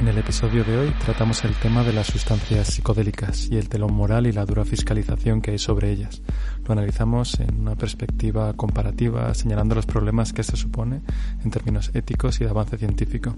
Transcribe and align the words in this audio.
En 0.00 0.08
el 0.08 0.16
episodio 0.16 0.64
de 0.64 0.78
hoy 0.78 0.94
tratamos 1.04 1.44
el 1.44 1.54
tema 1.56 1.84
de 1.84 1.92
las 1.92 2.06
sustancias 2.06 2.68
psicodélicas 2.68 3.50
y 3.50 3.58
el 3.58 3.68
telón 3.68 3.92
moral 3.92 4.26
y 4.26 4.32
la 4.32 4.46
dura 4.46 4.64
fiscalización 4.64 5.42
que 5.42 5.50
hay 5.50 5.58
sobre 5.58 5.90
ellas. 5.90 6.22
Lo 6.66 6.72
analizamos 6.72 7.38
en 7.38 7.60
una 7.60 7.76
perspectiva 7.76 8.54
comparativa, 8.54 9.34
señalando 9.34 9.74
los 9.74 9.84
problemas 9.84 10.32
que 10.32 10.40
esto 10.40 10.56
supone 10.56 11.02
en 11.44 11.50
términos 11.50 11.90
éticos 11.92 12.40
y 12.40 12.44
de 12.44 12.50
avance 12.50 12.78
científico. 12.78 13.36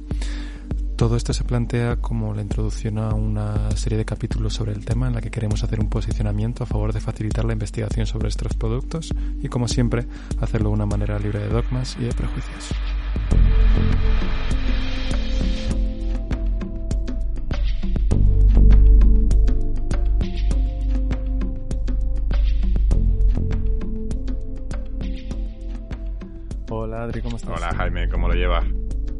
Todo 0.95 1.17
esto 1.17 1.33
se 1.33 1.43
plantea 1.43 1.96
como 1.96 2.33
la 2.33 2.43
introducción 2.43 2.99
a 2.99 3.13
una 3.13 3.73
serie 3.73 3.99
de 3.99 4.05
capítulos 4.05 4.55
sobre 4.55 4.71
el 4.71 4.85
tema 4.85 5.09
en 5.09 5.15
la 5.15 5.21
que 5.21 5.33
queremos 5.33 5.65
hacer 5.65 5.81
un 5.81 5.89
posicionamiento 5.89 6.63
a 6.63 6.67
favor 6.67 6.93
de 6.93 7.01
facilitar 7.01 7.45
la 7.45 7.55
investigación 7.55 8.07
sobre 8.07 8.29
estos 8.29 8.55
productos 8.55 9.13
y, 9.43 9.49
como 9.49 9.67
siempre, 9.67 10.07
hacerlo 10.41 10.69
de 10.69 10.75
una 10.75 10.87
manera 10.87 11.19
libre 11.19 11.41
de 11.41 11.49
dogmas 11.49 11.97
y 11.99 12.05
de 12.05 12.13
prejuicios. 12.15 12.71
¿Cómo 27.32 27.36
estás? 27.38 27.62
Hola 27.62 27.74
Jaime, 27.77 28.09
¿cómo 28.10 28.28
lo 28.28 28.34
llevas? 28.34 28.64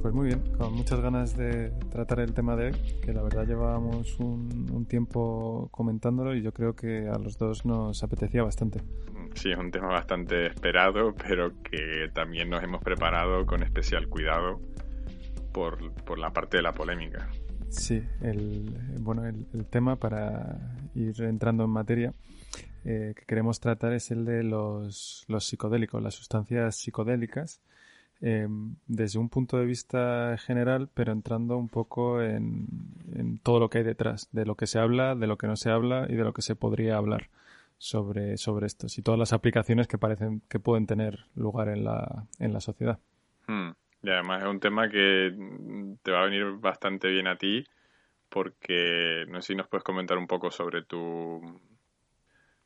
Pues 0.03 0.13
muy 0.13 0.27
bien, 0.27 0.41
con 0.59 0.75
muchas 0.75 1.01
ganas 1.01 1.35
de 1.35 1.71
tratar 1.91 2.21
el 2.21 2.35
tema 2.35 2.57
de 2.57 2.67
hoy, 2.67 2.73
que 3.03 3.15
la 3.15 3.23
verdad 3.23 3.47
llevábamos 3.47 4.19
un, 4.19 4.85
tiempo 4.87 5.69
comentándolo 5.71 6.35
y 6.35 6.43
yo 6.43 6.53
creo 6.53 6.75
que 6.75 7.09
a 7.09 7.17
los 7.19 7.39
dos 7.39 7.65
nos 7.65 8.03
apetecía 8.03 8.43
bastante. 8.43 8.81
Sí, 9.35 9.53
es 9.53 9.57
un 9.57 9.71
tema 9.71 9.87
bastante 9.87 10.47
esperado, 10.47 11.15
pero 11.15 11.53
que 11.63 12.11
también 12.13 12.51
nos 12.51 12.63
hemos 12.63 12.83
preparado 12.83 13.47
con 13.47 13.63
especial 13.63 14.09
cuidado 14.09 14.61
por, 15.53 15.79
la 16.19 16.31
parte 16.33 16.59
de 16.59 16.65
la 16.65 16.75
polémica. 16.75 17.31
Sí, 17.71 18.03
el, 18.21 18.77
bueno, 19.01 19.25
el, 19.27 19.67
tema 19.71 19.97
para 19.97 20.77
ir 20.95 21.23
entrando 21.23 21.65
en 21.65 21.71
materia 21.71 22.13
eh, 22.85 23.15
que 23.17 23.25
queremos 23.25 23.59
tratar 23.61 23.95
es 23.95 24.11
el 24.11 24.27
de 24.27 24.43
los, 24.43 25.25
los 25.29 25.47
psicodélicos, 25.47 26.03
las 26.03 26.15
sustancias 26.15 26.77
psicodélicas 26.77 27.63
Em, 28.25 28.77
desde 28.87 29.19
un 29.19 29.29
punto 29.29 29.59
de 29.59 29.67
vista 29.67 30.37
general, 30.39 30.89
pero 30.95 31.11
entrando 31.11 31.57
un 31.57 31.69
poco 31.69 32.23
en, 32.23 32.69
todo 33.43 33.59
lo 33.59 33.69
que 33.69 33.79
hay 33.79 33.85
detrás, 33.85 34.29
de 34.31 34.47
lo 34.47 34.55
que 34.55 34.69
se 34.69 34.79
habla, 34.79 35.17
de 35.17 35.27
lo 35.27 35.37
que 35.37 35.49
no 35.49 35.57
se 35.57 35.71
habla 35.71 36.07
y 36.09 36.15
de 36.15 36.23
lo 36.23 36.33
que 36.33 36.43
se 36.43 36.55
podría 36.55 36.97
hablar 36.97 37.31
sobre, 37.79 38.37
sobre 38.37 38.67
estos 38.67 38.97
y 38.97 39.03
todas 39.03 39.19
las 39.19 39.33
aplicaciones 39.33 39.89
que 39.89 39.99
parecen 39.99 40.41
que 40.49 40.61
pueden 40.61 40.87
tener 40.87 41.27
lugar 41.35 41.69
en 41.69 41.83
la, 41.83 42.29
en 42.39 42.53
la 42.53 42.61
sociedad. 42.61 43.01
Hmm. 43.49 43.71
Y 44.05 44.11
además 44.11 44.43
es 44.43 44.49
un 44.49 44.61
tema 44.61 44.89
que 44.89 45.35
te 46.05 46.13
va 46.13 46.21
a 46.21 46.27
venir 46.27 46.45
bastante 46.61 47.09
bien 47.09 47.27
a 47.27 47.37
ti 47.37 47.65
porque 48.29 49.25
no 49.29 49.43
sé 49.43 49.49
si 49.49 49.55
nos 49.57 49.67
puedes 49.67 49.83
comentar 49.83 50.17
un 50.17 50.29
poco 50.29 50.53
sobre 50.53 50.85
tu 50.85 51.41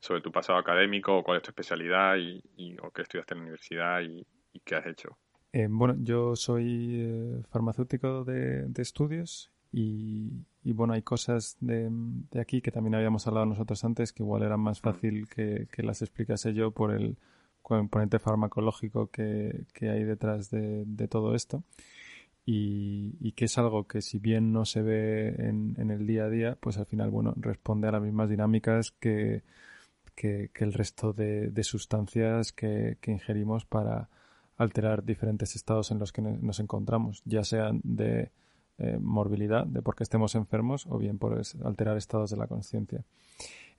sobre 0.00 0.20
tu 0.20 0.30
pasado 0.30 0.58
académico 0.58 1.16
o 1.16 1.22
cuál 1.22 1.38
es 1.38 1.42
tu 1.42 1.50
especialidad 1.50 2.16
y, 2.18 2.76
o 2.82 2.90
qué 2.90 3.02
estudiaste 3.02 3.32
en 3.32 3.38
la 3.38 3.44
universidad 3.44 4.02
y 4.02 4.26
qué 4.60 4.74
has 4.74 4.86
hecho. 4.86 5.16
Eh, 5.52 5.68
bueno, 5.70 5.96
yo 6.02 6.36
soy 6.36 7.00
eh, 7.00 7.42
farmacéutico 7.48 8.24
de, 8.24 8.70
estudios 8.76 9.50
y, 9.72 10.44
bueno, 10.64 10.94
hay 10.94 11.02
cosas 11.02 11.56
de, 11.60 11.90
aquí 12.38 12.60
que 12.60 12.70
también 12.70 12.94
habíamos 12.94 13.26
hablado 13.26 13.46
nosotros 13.46 13.82
antes 13.84 14.12
que 14.12 14.22
igual 14.22 14.42
era 14.42 14.56
más 14.56 14.80
fácil 14.80 15.28
que, 15.28 15.68
las 15.78 16.02
explicase 16.02 16.54
yo 16.54 16.72
por 16.72 16.92
el 16.92 17.16
componente 17.62 18.18
farmacológico 18.18 19.08
que, 19.10 19.66
hay 19.80 20.04
detrás 20.04 20.50
de, 20.50 21.08
todo 21.08 21.34
esto. 21.34 21.62
Y, 22.44 23.32
que 23.32 23.46
es 23.46 23.58
algo 23.58 23.86
que 23.86 24.02
si 24.02 24.18
bien 24.18 24.52
no 24.52 24.64
se 24.64 24.82
ve 24.82 25.28
en, 25.38 25.90
el 25.90 26.06
día 26.06 26.24
a 26.24 26.30
día, 26.30 26.56
pues 26.60 26.78
al 26.78 26.86
final, 26.86 27.10
bueno, 27.10 27.34
responde 27.36 27.88
a 27.88 27.92
las 27.92 28.02
mismas 28.02 28.28
dinámicas 28.30 28.92
que, 28.92 29.42
el 30.16 30.72
resto 30.72 31.12
de, 31.12 31.62
sustancias 31.62 32.52
que 32.52 32.98
ingerimos 33.06 33.64
para 33.64 34.10
alterar 34.56 35.04
diferentes 35.04 35.56
estados 35.56 35.90
en 35.90 35.98
los 35.98 36.12
que 36.12 36.22
nos 36.22 36.60
encontramos, 36.60 37.22
ya 37.24 37.44
sean 37.44 37.80
de 37.84 38.30
eh, 38.78 38.98
morbilidad, 39.00 39.66
de 39.66 39.82
porque 39.82 40.02
estemos 40.02 40.34
enfermos, 40.34 40.86
o 40.86 40.98
bien 40.98 41.18
por 41.18 41.40
alterar 41.64 41.96
estados 41.96 42.30
de 42.30 42.36
la 42.36 42.46
conciencia. 42.46 43.04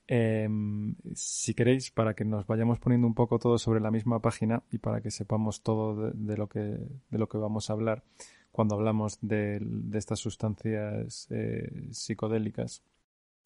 Em, 0.07 0.95
si 1.13 1.53
queréis, 1.53 1.91
para 1.91 2.13
que 2.13 2.23
nos 2.23 2.47
vayamos 2.47 2.79
poniendo 2.79 3.07
un 3.07 3.13
poco 3.13 3.39
todo 3.39 3.57
sobre 3.57 3.81
la 3.81 3.91
misma 3.91 4.21
página 4.21 4.63
y 4.71 4.77
para 4.77 5.01
que 5.01 5.11
sepamos 5.11 5.61
todo 5.61 6.11
de, 6.11 6.37
lo, 6.37 6.47
que, 6.47 6.59
de 6.59 7.17
lo 7.17 7.27
que 7.27 7.37
vamos 7.37 7.69
a 7.69 7.73
hablar 7.73 8.03
cuando 8.51 8.73
hablamos 8.73 9.19
de, 9.21 9.61
estas 9.93 10.19
sustancias 10.19 11.27
eh, 11.29 11.89
psicodélicas, 11.91 12.81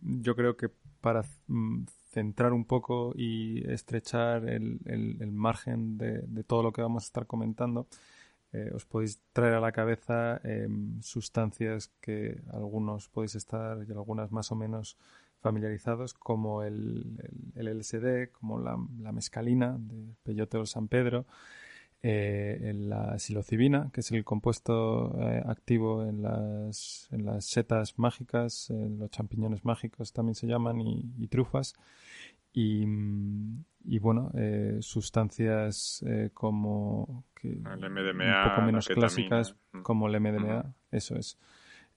yo 0.02 0.36
creo 0.36 0.58
que 0.58 0.70
para 1.02 1.24
mm, 1.48 1.86
centrar 2.12 2.54
un 2.54 2.66
poco 2.66 3.14
y 3.16 3.64
estrechar 3.72 4.48
el, 4.48 4.80
el, 4.86 5.32
margen 5.32 5.98
de, 5.98 6.22
de, 6.22 6.44
todo 6.44 6.64
lo 6.64 6.72
que 6.72 6.82
vamos 6.82 7.04
a 7.04 7.08
estar 7.08 7.26
comentando, 7.26 7.88
eh, 8.54 8.72
os 8.76 8.86
podéis 8.86 9.22
traer 9.32 9.54
a 9.54 9.62
la 9.62 9.72
cabeza 9.72 10.42
em, 10.44 11.02
sustancias 11.02 11.90
que 12.02 12.42
algunos 12.52 13.08
podéis 13.08 13.36
estar 13.36 13.78
y 13.88 13.92
algunas 13.92 14.32
más 14.32 14.52
o 14.52 14.56
menos 14.56 14.98
familiarizados, 15.40 16.14
como 16.14 16.62
el, 16.64 17.18
el, 17.56 17.68
LSD, 17.80 18.32
como 18.32 18.60
la, 18.60 18.78
la, 19.00 19.12
mescalina 19.12 19.78
de 19.80 20.14
Peyote 20.24 20.58
o 20.58 20.66
San 20.66 20.88
Pedro, 20.88 21.26
eh, 22.04 22.74
la 22.76 23.20
psilocibina, 23.20 23.92
que 23.94 24.02
es 24.02 24.12
el 24.12 24.24
compuesto 24.24 25.16
eh, 25.22 25.44
activo 25.46 26.04
en 26.04 26.24
las, 26.24 27.08
en 27.12 27.26
las 27.26 27.46
setas 27.46 28.00
mágicas, 28.00 28.72
en 28.72 28.98
los 28.98 29.12
champiñones 29.12 29.64
mágicos 29.66 30.12
también 30.12 30.34
se 30.34 30.48
llaman, 30.48 30.82
y, 30.82 31.28
trufas. 31.28 31.76
Y, 32.54 32.86
y 33.86 34.00
bueno, 34.00 34.32
eh, 34.36 34.80
sustancias 34.82 36.04
como 36.34 37.26
que, 37.36 37.50
un 37.50 37.64
poco 37.64 38.62
menos 38.64 38.88
clásicas 38.88 39.56
como 39.84 40.08
el 40.08 40.20
MDMA, 40.20 40.74
eso 40.92 41.16
es. 41.16 41.38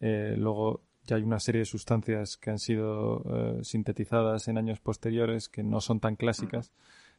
luego 0.01 0.83
ya 1.05 1.17
hay 1.17 1.23
una 1.23 1.41
serie 1.41 1.61
de 1.61 1.65
sustancias 1.65 2.37
que 2.37 2.51
han 2.51 2.59
sido 2.59 3.63
sintetizadas 3.63 4.49
en 4.49 4.59
años 4.59 4.81
posteriores 4.81 5.49
que 5.49 5.63
no 5.63 5.81
son 5.81 5.99
tan 5.99 6.17
clásicas 6.17 6.73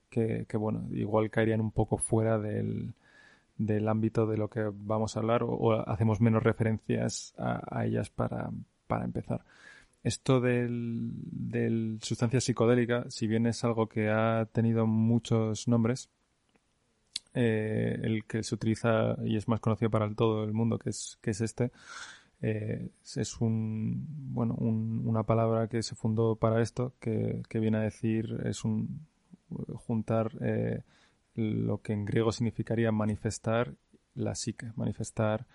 que, 0.09 0.45
bueno, 0.57 0.87
igual 0.91 1.29
caerían 1.29 1.61
un 1.61 1.71
poco 1.71 1.97
fuera 1.97 2.39
del, 2.39 2.93
del 3.57 3.87
ámbito 3.87 4.25
de 4.27 4.37
lo 4.37 4.49
que 4.49 4.71
vamos 4.73 5.15
a 5.15 5.19
hablar 5.19 5.43
o, 5.43 5.73
hacemos 5.89 6.21
menos 6.21 6.43
referencias 6.43 7.33
a, 7.37 7.85
ellas 7.85 8.09
para, 8.09 8.49
para, 8.87 9.05
empezar. 9.05 9.43
Esto 10.03 10.39
del, 10.39 11.11
del, 11.15 11.99
sustancia 12.01 12.39
psicodélica, 12.39 13.05
si 13.09 13.27
bien 13.27 13.47
es 13.47 13.63
algo 13.63 13.87
que 13.87 14.09
ha 14.09 14.47
tenido 14.51 14.85
muchos 14.85 15.67
nombres, 15.67 16.09
eh, 17.33 17.99
el 18.03 18.23
que 18.25 18.43
se 18.43 18.55
utiliza 18.55 19.17
y 19.25 19.35
es 19.35 19.47
más 19.47 19.59
conocido 19.59 19.89
para 19.91 20.09
todo 20.13 20.45
el 20.45 20.53
mundo, 20.53 20.79
que 20.79 20.91
es, 20.91 21.17
que 21.21 21.31
es 21.31 21.41
este, 21.41 21.71
eh, 22.41 22.89
es 23.15 23.41
un, 23.41 24.05
bueno, 24.33 24.55
una 24.55 25.23
palabra 25.23 25.67
que 25.67 25.83
se 25.83 25.95
fundó 25.95 26.35
para 26.35 26.61
esto, 26.61 26.93
que, 26.99 27.41
que 27.49 27.59
viene 27.59 27.77
a 27.77 27.81
decir, 27.81 28.41
es 28.45 28.63
un, 28.63 29.05
juntar 29.75 30.31
eh, 30.41 30.81
lo 31.35 31.81
que 31.81 31.93
en 31.93 32.05
griego 32.05 32.31
significaría 32.31 32.91
manifestar 32.91 33.73
la 34.13 34.35
psique, 34.35 34.71
manifestar 34.75 35.45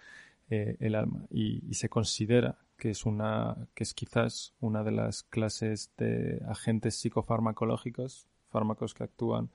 eh, 0.50 0.76
el 0.80 0.94
alma. 0.94 1.26
Y, 1.30 1.74
se 1.74 1.88
considera 1.88 2.58
que 2.76 2.90
es 2.90 3.06
una, 3.06 3.56
que 3.74 3.84
es 3.84 3.94
quizás 3.94 4.54
una 4.60 4.82
de 4.82 4.90
las 4.92 5.22
clases 5.22 5.90
de 5.96 6.42
agentes 6.48 6.96
psicofarmacológicos, 6.96 8.26
fármacos 8.50 8.94
que 8.94 9.04
actúan 9.04 9.50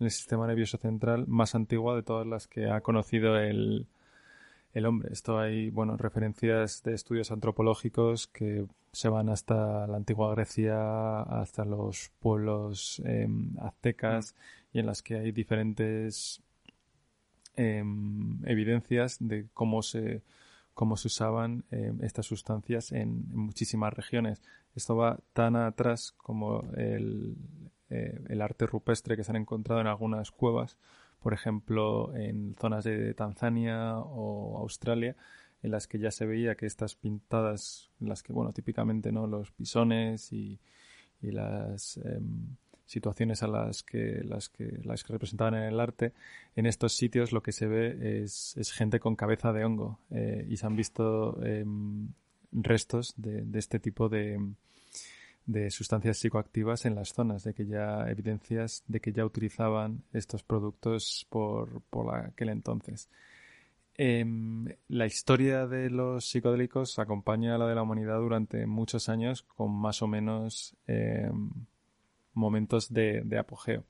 en 0.00 0.06
el 0.06 0.10
sistema 0.10 0.46
nervioso 0.46 0.76
central 0.76 1.26
más 1.28 1.54
antigua 1.54 1.94
de 1.94 2.02
todas 2.02 2.26
las 2.26 2.48
que 2.48 2.68
ha 2.68 2.80
conocido 2.80 3.38
el, 3.38 3.86
el 4.74 4.86
hombre. 4.86 5.12
Esto 5.12 5.38
hay, 5.38 5.70
bueno, 5.70 5.96
referencias 5.96 6.82
de 6.82 6.94
estudios 6.94 7.30
antropológicos 7.30 8.26
que 8.26 8.66
se 8.92 9.08
van 9.08 9.28
hasta 9.28 9.86
la 9.86 9.96
antigua 9.96 10.34
Grecia, 10.34 11.22
hasta 11.22 11.64
los 11.64 12.10
pueblos 12.18 13.00
em, 13.04 13.56
aztecas 13.60 14.34
y 14.72 14.80
en 14.80 14.86
las 14.86 15.02
que 15.02 15.16
hay 15.16 15.32
diferentes 15.32 16.42
em, 17.56 18.44
evidencias 18.46 19.16
de 19.20 19.46
cómo 19.54 19.82
se 19.82 20.22
cómo 20.74 20.96
se 20.96 21.06
usaban 21.06 21.64
em, 21.70 22.02
estas 22.02 22.26
sustancias 22.26 22.90
en, 22.90 23.28
muchísimas 23.32 23.94
regiones. 23.94 24.42
Esto 24.74 24.96
va 24.96 25.20
tan 25.32 25.54
atrás 25.54 26.12
como 26.16 26.62
el, 26.76 27.36
eh, 27.90 28.20
el 28.28 28.42
arte 28.42 28.66
rupestre 28.66 29.16
que 29.16 29.22
se 29.22 29.30
han 29.30 29.36
encontrado 29.36 29.80
en 29.80 29.86
algunas 29.86 30.32
cuevas 30.32 30.76
por 31.24 31.32
ejemplo, 31.32 32.14
en 32.14 32.54
zonas 32.60 32.84
de 32.84 33.14
Tanzania 33.14 33.96
o 33.96 34.58
Australia, 34.58 35.16
en 35.62 35.70
las 35.70 35.88
que 35.88 35.98
ya 35.98 36.10
se 36.10 36.26
veía 36.26 36.54
que 36.54 36.66
estas 36.66 36.96
pintadas, 36.96 37.90
en 37.98 38.10
las 38.10 38.22
que, 38.22 38.34
bueno, 38.34 38.52
típicamente, 38.52 39.10
¿no? 39.10 39.26
Los 39.26 39.50
pisones 39.50 40.30
y, 40.34 40.60
las 41.22 41.96
em, 42.04 42.56
situaciones 42.84 43.42
a 43.42 43.48
las 43.48 43.82
que, 43.82 44.22
las 44.22 44.50
que, 44.50 44.82
las 44.84 45.02
que 45.02 45.14
representaban 45.14 45.54
en 45.54 45.62
el 45.62 45.80
arte, 45.80 46.12
en 46.56 46.66
estos 46.66 46.92
sitios 46.92 47.32
lo 47.32 47.42
que 47.42 47.52
se 47.52 47.68
ve 47.68 48.22
es, 48.22 48.54
gente 48.74 49.00
con 49.00 49.16
cabeza 49.16 49.54
de 49.54 49.64
hongo 49.64 49.98
eh, 50.10 50.44
y 50.46 50.58
se 50.58 50.66
han 50.66 50.76
visto 50.76 51.42
em, 51.42 52.08
restos 52.52 53.14
de, 53.16 53.46
este 53.54 53.78
tipo 53.78 54.10
de, 54.10 54.38
de 55.46 55.70
sustancias 55.70 56.18
psicoactivas 56.18 56.86
en 56.86 56.94
las 56.94 57.12
zonas, 57.12 57.44
de 57.44 57.54
que 57.54 57.66
ya 57.66 58.08
evidencias 58.08 58.82
de 58.88 59.00
que 59.00 59.12
ya 59.12 59.24
utilizaban 59.24 60.02
estos 60.12 60.42
productos 60.42 61.26
por, 61.30 61.82
por 61.90 62.14
aquel 62.14 62.48
entonces. 62.48 63.08
Em, 63.96 64.66
la 64.88 65.06
historia 65.06 65.68
de 65.68 65.88
los 65.88 66.24
psicodélicos 66.24 66.98
acompaña 66.98 67.54
a 67.54 67.58
la 67.58 67.68
de 67.68 67.76
la 67.76 67.82
humanidad 67.82 68.18
durante 68.18 68.66
muchos 68.66 69.08
años 69.08 69.42
con 69.42 69.70
más 69.70 70.02
o 70.02 70.08
menos 70.08 70.76
em, 70.88 71.50
momentos 72.32 72.92
de, 72.92 73.38
apogeo. 73.38 73.84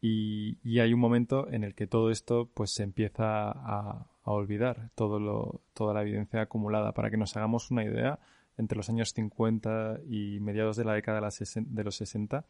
Y, 0.00 0.58
hay 0.78 0.92
un 0.92 1.00
momento 1.00 1.48
en 1.50 1.64
el 1.64 1.74
que 1.74 1.86
todo 1.86 2.10
esto 2.10 2.50
pues 2.52 2.70
se 2.72 2.82
empieza 2.82 3.50
a, 3.50 4.06
olvidar, 4.24 4.90
todo 4.94 5.18
lo, 5.18 5.62
toda 5.72 5.94
la 5.94 6.02
evidencia 6.02 6.42
acumulada. 6.42 6.92
Para 6.92 7.10
que 7.10 7.16
nos 7.16 7.36
hagamos 7.36 7.70
una 7.70 7.84
idea, 7.84 8.18
entre 8.56 8.76
los 8.76 8.88
años 8.88 9.12
50 9.12 10.00
y 10.08 10.38
mediados 10.40 10.76
de 10.76 10.84
la 10.84 10.94
década 10.94 11.20
de, 11.20 11.84
los 11.84 11.96
60 11.96 12.44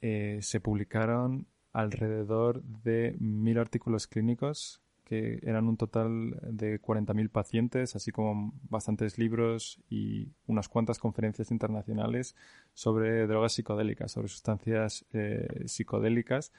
eh, 0.00 0.38
se 0.42 0.60
publicaron 0.60 1.46
alrededor 1.72 2.62
de 2.62 3.16
mil 3.18 3.58
artículos 3.58 4.06
clínicos 4.06 4.82
que 5.04 5.40
eran 5.42 5.68
un 5.68 5.76
total 5.76 6.38
de 6.42 6.80
40.000 6.80 7.28
pacientes, 7.28 7.96
así 7.96 8.12
como 8.12 8.54
bastantes 8.70 9.18
libros 9.18 9.78
y 9.90 10.28
unas 10.46 10.68
cuantas 10.68 10.98
conferencias 10.98 11.50
internacionales 11.50 12.34
sobre 12.72 13.26
drogas 13.26 13.52
psicodélicas, 13.52 14.12
sobre 14.12 14.28
sustancias 14.28 15.04
eh, 15.12 15.64
psicodélicas 15.66 16.52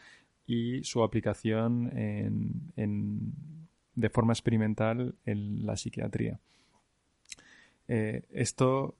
y 0.46 0.84
su 0.84 1.04
aplicación 1.04 1.90
de 3.96 4.10
forma 4.10 4.34
experimental 4.34 5.16
en 5.26 5.66
la 5.66 5.78
psiquiatría. 5.78 6.40
Eh, 7.96 8.24
esto 8.32 8.96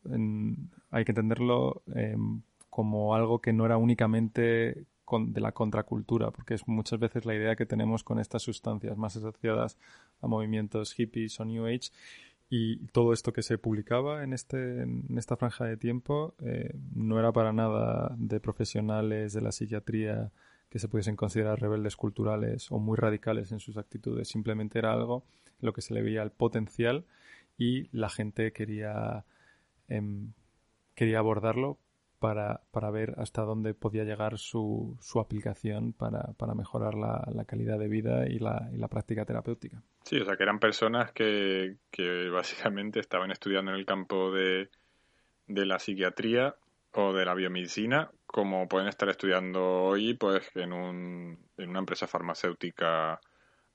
hay 0.92 1.04
que 1.04 1.12
entenderlo 1.14 1.82
em, 1.96 2.44
como 2.70 3.16
algo 3.16 3.42
que 3.42 3.52
no 3.52 3.66
era 3.66 3.78
únicamente 3.78 4.86
de 5.20 5.42
la 5.42 5.52
contracultura, 5.52 6.30
porque 6.30 6.54
es 6.54 6.68
muchas 6.68 7.00
veces 7.00 7.26
la 7.26 7.34
idea 7.34 7.56
que 7.56 7.66
tenemos 7.66 8.04
con 8.04 8.20
estas 8.20 8.44
sustancias 8.44 8.96
más 8.96 9.16
asociadas 9.16 9.80
a 10.22 10.28
movimientos 10.28 10.94
hippies 10.94 11.40
o 11.40 11.46
New 11.46 11.66
Age. 11.66 11.90
Y 12.52 12.86
todo 12.92 13.14
esto 13.14 13.34
que 13.34 13.42
se 13.42 13.58
publicaba 13.58 14.24
en, 14.24 14.32
este, 14.32 14.84
en 14.84 15.18
esta 15.18 15.38
franja 15.38 15.66
de 15.66 15.76
tiempo 15.76 16.36
eh, 16.44 16.76
no 16.94 17.18
era 17.18 17.32
para 17.32 17.52
nada 17.52 18.14
de 18.20 18.40
profesionales 18.40 19.34
de 19.34 19.42
la 19.42 19.52
psiquiatría 19.52 20.32
que 20.70 20.78
se 20.78 20.88
pudiesen 20.88 21.16
considerar 21.16 21.60
rebeldes 21.60 21.96
culturales 21.96 22.72
o 22.72 22.78
muy 22.78 22.98
radicales 22.98 23.52
en 23.52 23.60
sus 23.60 23.78
actitudes. 23.78 24.28
Simplemente 24.28 24.78
era 24.78 24.94
algo 24.94 25.24
lo 25.62 25.74
que 25.74 25.82
se 25.82 25.96
le 25.96 26.04
veía 26.04 26.22
el 26.22 26.32
potencial 26.32 27.06
y 27.58 27.90
la 27.96 28.10
gente 28.10 28.52
quería, 28.52 29.26
em, 29.88 30.34
quería 30.96 31.20
abordarlo 31.20 31.80
para, 32.20 32.62
para 32.72 32.90
ver 32.90 33.16
hasta 33.18 33.42
dónde 33.42 33.74
podía 33.74 34.06
llegar 34.06 34.38
su, 34.38 34.98
su 35.02 35.20
aplicación 35.20 35.92
para, 35.92 36.34
para 36.38 36.54
mejorar 36.54 36.94
la, 36.94 37.28
la, 37.34 37.44
calidad 37.44 37.78
de 37.78 37.90
vida 37.90 38.28
y 38.30 38.40
la, 38.40 38.70
y 38.72 38.78
la 38.78 38.88
práctica 38.88 39.26
terapéutica. 39.26 39.84
Sí, 40.06 40.22
o 40.22 40.26
sea, 40.26 40.38
que 40.38 40.44
eran 40.44 40.60
personas 40.60 41.12
que, 41.12 41.76
que 41.92 42.30
básicamente 42.30 43.02
estaban 43.02 43.32
estudiando 43.32 43.72
en 43.72 43.78
el 43.78 43.86
campo 43.86 44.32
de, 44.32 44.70
de 45.48 45.66
la 45.66 45.80
psiquiatría 45.80 46.56
o 46.94 47.12
de 47.12 47.26
la 47.26 47.34
biomedicina, 47.34 48.10
como 48.26 48.68
pueden 48.68 48.88
estar 48.88 49.10
estudiando 49.10 49.84
hoy 49.84 50.14
pues 50.14 50.50
en, 50.56 50.72
un, 50.72 51.38
en 51.58 51.70
una 51.70 51.80
empresa 51.80 52.08
farmacéutica 52.08 53.20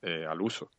eh, 0.01 0.25
al 0.27 0.41
uso. 0.41 0.71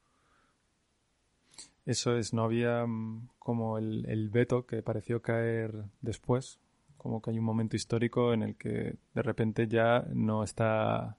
Eso 1.89 2.15
es, 2.15 2.33
no 2.35 2.43
había 2.43 2.85
mm, 2.85 3.29
como 3.39 3.79
el, 3.79 4.29
veto 4.29 4.67
que 4.67 4.83
pareció 4.83 5.23
caer 5.23 5.73
después, 6.01 6.59
como 6.97 7.19
que 7.19 7.31
hay 7.31 7.39
un 7.39 7.45
momento 7.45 7.75
histórico 7.75 8.31
en 8.31 8.43
el 8.43 8.55
que 8.57 8.97
de 9.15 9.21
repente 9.23 9.67
ya 9.67 10.05
no 10.13 10.43
está, 10.43 11.17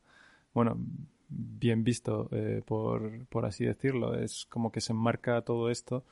bueno, 0.54 0.78
bien 1.28 1.82
visto, 1.82 2.28
eh, 2.30 2.62
por, 2.64 3.26
por, 3.26 3.46
así 3.46 3.64
decirlo. 3.64 4.14
Es 4.14 4.46
como 4.48 4.70
que 4.70 4.80
se 4.80 4.92
enmarca 4.92 5.42
todo 5.42 5.70
esto 5.70 6.04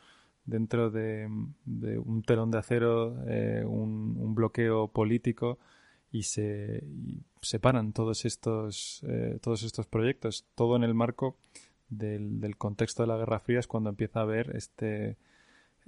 dentro 0.45 0.91
de, 0.91 1.29
un 1.29 2.23
telón 2.27 2.51
de 2.51 2.59
acero, 2.59 3.17
eh, 3.29 3.63
un, 3.65 4.35
bloqueo 4.35 4.89
político 4.89 5.61
y 6.11 6.25
se 6.25 6.83
separan 7.43 7.93
todos 7.93 8.25
estos, 8.25 9.05
eh, 9.07 9.39
todos 9.41 9.63
estos 9.63 9.87
proyectos, 9.87 10.47
todo 10.57 10.75
en 10.75 10.83
el 10.83 10.95
marco 10.95 11.37
del, 11.89 12.41
del 12.41 12.57
contexto 12.57 13.03
de 13.03 13.09
la 13.09 13.17
Guerra 13.17 13.41
Fría 13.41 13.61
es 13.61 13.67
cuando 13.67 13.91
empieza 13.91 14.21
a 14.21 14.23
haber 14.23 14.55
este 14.57 15.17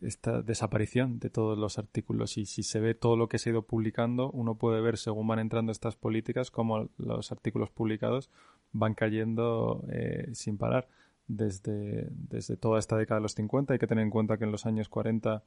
esta 0.02 0.42
desaparición 0.42 1.18
de 1.18 1.30
todos 1.30 1.58
los 1.58 1.78
artículos 1.78 2.38
y 2.38 2.46
si 2.46 2.62
se 2.62 2.80
ve 2.80 2.94
todo 2.94 3.16
lo 3.16 3.28
que 3.28 3.38
se 3.38 3.50
ha 3.50 3.52
ido 3.52 3.62
publicando, 3.62 4.30
uno 4.30 4.54
puede 4.54 4.80
ver 4.80 4.96
según 4.96 5.26
van 5.26 5.38
entrando 5.38 5.72
estas 5.72 5.96
políticas 5.96 6.50
cómo 6.50 6.88
los 6.96 7.32
artículos 7.32 7.70
publicados 7.70 8.30
van 8.72 8.94
cayendo 8.94 9.84
eh, 9.90 10.30
sin 10.32 10.56
parar 10.56 10.88
desde, 11.26 12.08
desde 12.10 12.56
toda 12.56 12.78
esta 12.78 12.96
década 12.96 13.20
de 13.20 13.22
los 13.22 13.34
50. 13.34 13.74
Hay 13.74 13.78
que 13.78 13.86
tener 13.86 14.04
en 14.04 14.10
cuenta 14.10 14.38
que 14.38 14.44
en 14.44 14.52
los 14.52 14.66
años 14.66 14.88
40 14.88 15.42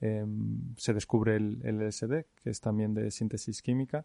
em, 0.00 0.74
se 0.76 0.94
descubre 0.94 1.36
el, 1.36 1.60
el 1.64 1.86
LSD, 1.86 2.24
que 2.42 2.50
es 2.50 2.60
también 2.60 2.94
de 2.94 3.10
síntesis 3.10 3.62
química. 3.62 4.04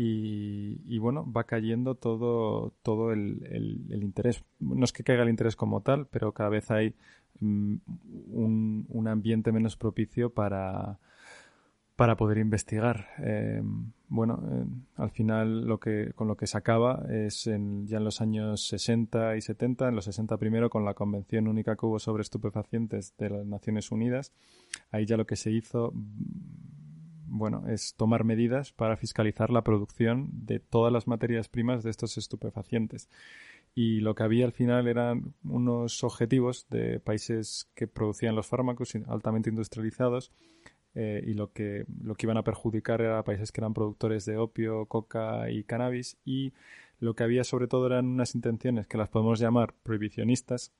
Y, 0.00 0.80
y, 0.84 0.98
bueno, 0.98 1.30
va 1.30 1.42
cayendo 1.42 1.96
todo, 1.96 2.72
todo 2.82 3.12
el, 3.12 3.44
el, 3.50 4.04
interés. 4.04 4.44
No 4.60 4.84
es 4.84 4.92
que 4.92 5.02
caiga 5.02 5.24
el 5.24 5.28
interés 5.28 5.56
como 5.56 5.80
tal, 5.80 6.06
pero 6.06 6.32
cada 6.32 6.50
vez 6.50 6.70
hay 6.70 6.94
Mm, 7.40 7.76
un, 8.32 8.86
un 8.88 9.08
ambiente 9.08 9.52
menos 9.52 9.76
propicio 9.76 10.30
para, 10.30 10.98
para 11.96 12.16
poder 12.16 12.38
investigar. 12.38 13.06
Eh, 13.18 13.62
bueno, 14.08 14.42
eh, 14.50 14.64
al 14.96 15.10
final 15.10 15.66
lo 15.66 15.78
que, 15.78 16.12
con 16.14 16.26
lo 16.28 16.36
que 16.36 16.46
se 16.46 16.58
acaba 16.58 17.04
es 17.08 17.46
en, 17.46 17.86
ya 17.86 17.98
en 17.98 18.04
los 18.04 18.20
años 18.20 18.66
60 18.66 19.36
y 19.36 19.40
70, 19.40 19.88
en 19.88 19.94
los 19.94 20.04
60 20.06 20.36
primero 20.38 20.68
con 20.70 20.84
la 20.84 20.94
Convención 20.94 21.46
Única 21.46 21.76
que 21.76 21.86
hubo 21.86 21.98
sobre 21.98 22.22
estupefacientes 22.22 23.14
de 23.18 23.30
las 23.30 23.46
Naciones 23.46 23.92
Unidas. 23.92 24.32
Ahí 24.90 25.06
ya 25.06 25.16
lo 25.16 25.26
que 25.26 25.36
se 25.36 25.50
hizo, 25.50 25.92
bueno, 27.28 27.68
es 27.68 27.94
tomar 27.94 28.24
medidas 28.24 28.72
para 28.72 28.96
fiscalizar 28.96 29.50
la 29.50 29.62
producción 29.62 30.30
de 30.32 30.60
todas 30.60 30.92
las 30.92 31.06
materias 31.06 31.48
primas 31.48 31.82
de 31.82 31.90
estos 31.90 32.18
estupefacientes. 32.18 33.08
Y 33.74 34.00
lo 34.00 34.14
que 34.14 34.22
había 34.22 34.44
al 34.44 34.52
final 34.52 34.88
eran 34.88 35.34
unos 35.44 36.02
objetivos 36.02 36.66
de 36.70 37.00
países 37.00 37.70
que 37.74 37.86
producían 37.86 38.34
los 38.34 38.46
fármacos 38.46 38.94
altamente 39.06 39.50
industrializados 39.50 40.32
eh, 40.94 41.22
y 41.24 41.34
lo 41.34 41.52
que, 41.52 41.84
lo 42.02 42.14
que 42.14 42.26
iban 42.26 42.38
a 42.38 42.42
perjudicar 42.42 43.00
era 43.00 43.22
países 43.22 43.52
que 43.52 43.60
eran 43.60 43.74
productores 43.74 44.24
de 44.24 44.36
opio, 44.36 44.86
coca 44.86 45.50
y 45.50 45.62
cannabis. 45.64 46.16
Y 46.24 46.54
lo 46.98 47.14
que 47.14 47.22
había 47.22 47.44
sobre 47.44 47.68
todo 47.68 47.86
eran 47.86 48.06
unas 48.06 48.34
intenciones 48.34 48.86
que 48.86 48.98
las 48.98 49.08
podemos 49.08 49.38
llamar 49.38 49.74
prohibicionistas 49.82 50.72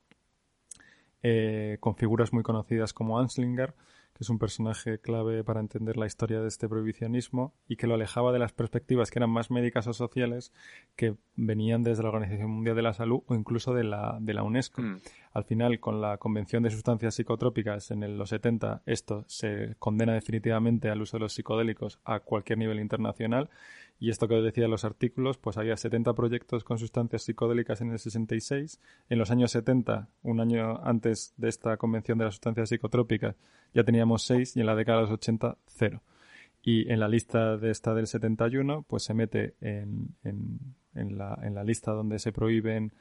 eh, 1.23 1.79
con 1.81 1.97
figuras 1.97 2.33
muy 2.33 2.43
conocidas 2.43 2.93
como 2.93 3.19
Anslinger 3.19 3.75
que 4.19 4.25
es 4.25 4.31
un 4.31 4.41
personaje 4.41 4.99
clave 4.99 5.45
para 5.45 5.61
entender 5.61 5.97
la 5.97 6.07
historia 6.07 6.41
de 6.41 6.49
este 6.49 6.69
prohibicionismo 6.69 7.55
y 7.69 7.77
que 7.77 7.87
lo 7.87 7.95
alejaba 7.95 8.33
de 8.33 8.41
las 8.41 8.53
perspectivas 8.53 9.13
que 9.13 9.21
eran 9.21 9.31
más 9.31 9.49
médicas 9.53 9.87
o 9.87 9.93
sociales 9.93 10.53
que 10.97 11.15
venían 11.37 11.85
desde 11.85 12.03
la 12.03 12.09
Organización 12.09 12.51
Mundial 12.51 12.75
de 12.75 12.83
la 12.83 12.95
Salud 12.95 13.23
o 13.27 13.37
incluso 13.37 13.75
de 13.75 13.85
la, 13.85 14.19
de 14.21 14.35
la 14.35 14.43
UNESCO. 14.43 14.83
Mm. 14.83 15.01
Al 15.33 15.45
final, 15.45 15.79
con 15.79 16.01
la 16.01 16.19
Convención 16.19 16.65
de 16.65 16.71
Sustancias 16.71 17.15
Psicotrópicas 17.15 17.93
en 17.93 18.19
los 18.19 18.31
70, 18.31 18.83
esto 18.87 19.25
se 19.29 19.77
condena 19.79 20.15
definitivamente 20.15 20.91
al 20.91 21.01
uso 21.01 21.17
de 21.17 21.21
los 21.21 21.33
psicodélicos 21.33 22.01
a 22.05 22.19
cualquier 22.19 22.59
nivel 22.59 22.81
internacional 22.81 23.49
y 24.01 24.11
esto 24.11 24.29
que 24.29 24.35
os 24.35 24.45
decía 24.45 24.69
los 24.69 24.85
artículos, 24.85 25.39
pues 25.39 25.59
había 25.59 25.77
70 25.77 26.15
proyectos 26.15 26.63
con 26.63 26.79
sustancias 26.79 27.23
psicodélicas 27.23 27.81
en 27.81 27.91
el 27.91 27.99
66. 27.99 28.81
En 29.09 29.19
los 29.19 29.31
años 29.31 29.51
70, 29.51 30.09
un 30.23 30.41
año 30.41 30.79
antes 30.85 31.35
de 31.37 31.49
esta 31.49 31.77
convención 31.77 32.17
de 32.19 32.27
las 32.27 32.35
sustancias 32.35 32.69
psicotrópicas, 32.69 33.37
ya 33.75 33.83
teníamos 33.83 34.23
6 34.23 34.57
y 34.57 34.61
en 34.61 34.67
la 34.67 34.77
década 34.77 34.99
de 34.99 35.03
los 35.05 35.13
80, 35.13 35.59
0. 35.67 36.03
Y 36.63 36.91
en 36.93 37.01
la 37.01 37.09
lista 37.09 37.57
de 37.57 37.71
esta 37.71 37.93
del 37.95 38.07
71, 38.07 38.85
pues 38.87 39.03
se 39.03 39.15
mete 39.15 39.55
en, 39.61 40.15
en, 40.23 40.59
en, 40.95 41.19
la, 41.19 41.39
en 41.43 41.55
la 41.55 41.65
lista 41.65 41.93
donde 41.93 42.21
se 42.21 42.33
prohíben 42.33 42.93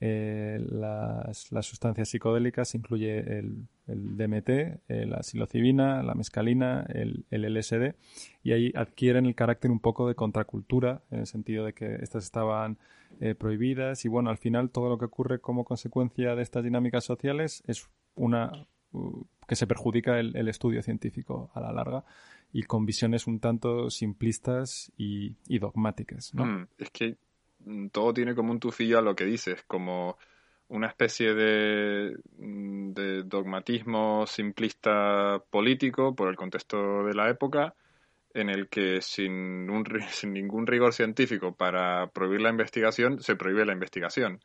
eh, 0.00 0.64
las, 0.70 1.50
las, 1.50 1.66
sustancias 1.66 2.08
psicodélicas 2.08 2.74
incluye 2.76 3.18
el, 3.38 3.66
el 3.88 4.16
DMT, 4.16 4.48
eh, 4.48 5.06
la 5.06 5.24
psilocibina, 5.24 6.04
la 6.04 6.14
mescalina, 6.14 6.86
el, 6.88 7.24
el, 7.30 7.52
LSD 7.52 7.96
y 8.44 8.52
ahí 8.52 8.72
adquieren 8.76 9.26
el 9.26 9.34
carácter 9.34 9.72
un 9.72 9.80
poco 9.80 10.06
de 10.06 10.14
contracultura 10.14 11.02
en 11.10 11.20
el 11.20 11.26
sentido 11.26 11.64
de 11.64 11.72
que 11.72 11.96
estas 11.96 12.24
estaban 12.24 12.78
eh, 13.20 13.34
prohibidas 13.34 14.04
y 14.04 14.08
bueno, 14.08 14.30
al 14.30 14.38
final 14.38 14.70
todo 14.70 14.88
lo 14.88 14.98
que 14.98 15.06
ocurre 15.06 15.40
como 15.40 15.64
consecuencia 15.64 16.36
de 16.36 16.42
estas 16.42 16.62
dinámicas 16.62 17.02
sociales 17.02 17.64
es 17.66 17.88
una 18.14 18.52
que 19.48 19.56
se 19.56 19.66
perjudica 19.66 20.20
el, 20.20 20.48
estudio 20.48 20.82
científico 20.82 21.50
a 21.54 21.60
la 21.60 21.72
larga 21.72 22.04
y 22.52 22.62
con 22.62 22.86
visiones 22.86 23.26
un 23.26 23.40
tanto 23.40 23.90
simplistas 23.90 24.92
y, 24.96 25.36
y 25.48 25.58
dogmáticas. 25.58 26.32
¿no? 26.34 26.44
Mm, 26.44 26.68
es 26.78 26.90
que 26.90 27.16
todo 27.92 28.12
tiene 28.12 28.34
como 28.34 28.52
un 28.52 28.60
tufillo 28.60 28.98
a 28.98 29.02
lo 29.02 29.14
que 29.14 29.24
dices, 29.24 29.62
como 29.66 30.16
una 30.68 30.88
especie 30.88 31.34
de, 31.34 32.16
de, 32.36 33.22
dogmatismo 33.24 34.26
simplista 34.26 35.42
político 35.50 36.14
por 36.14 36.28
el 36.28 36.36
contexto 36.36 37.04
de 37.04 37.14
la 37.14 37.30
época, 37.30 37.74
en 38.34 38.50
el 38.50 38.68
que 38.68 39.00
sin, 39.00 39.70
un, 39.70 39.84
sin 40.10 40.32
ningún 40.32 40.66
rigor 40.66 40.92
científico 40.92 41.54
para 41.54 42.08
prohibir 42.08 42.42
la 42.42 42.50
investigación, 42.50 43.20
se 43.20 43.36
prohíbe 43.36 43.64
la 43.64 43.72
investigación. 43.72 44.40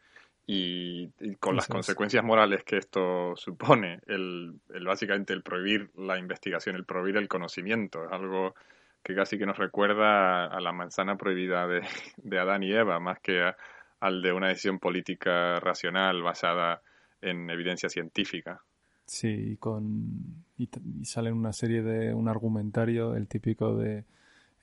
Y, 0.45 1.07
con 1.39 1.55
las 1.55 1.67
consecuencias 1.67 2.23
morales 2.23 2.65
que 2.65 2.77
esto 2.77 3.33
supone, 3.37 3.99
el, 4.07 4.53
el, 4.73 4.85
básicamente 4.85 5.31
el 5.31 5.41
prohibir 5.41 5.89
la 5.95 6.19
investigación, 6.19 6.75
el 6.75 6.83
prohibir 6.83 7.15
el 7.15 7.29
conocimiento, 7.29 8.03
es 8.03 8.11
algo 8.11 8.53
que 9.03 9.15
casi 9.15 9.37
que 9.37 9.45
nos 9.45 9.57
recuerda 9.57 10.45
a 10.45 10.59
la 10.61 10.71
manzana 10.71 11.17
prohibida 11.17 11.67
de, 11.67 11.81
de 12.17 12.39
Adán 12.39 12.63
y 12.63 12.71
Eva, 12.71 12.99
más 12.99 13.19
que 13.19 13.41
a, 13.41 13.55
al 13.99 14.21
de 14.21 14.33
una 14.33 14.49
decisión 14.49 14.79
política 14.79 15.59
racional 15.59 16.21
basada 16.21 16.81
en 17.21 17.49
evidencia 17.49 17.89
científica. 17.89 18.61
Sí, 19.05 19.51
y, 19.51 19.57
con, 19.57 20.45
y, 20.57 20.69
sale 21.03 21.31
una 21.31 21.53
serie 21.53 21.81
de 21.83 22.13
un 22.13 22.27
argumentario, 22.27 23.15
el 23.15 23.27
típico 23.27 23.75
de, 23.77 24.05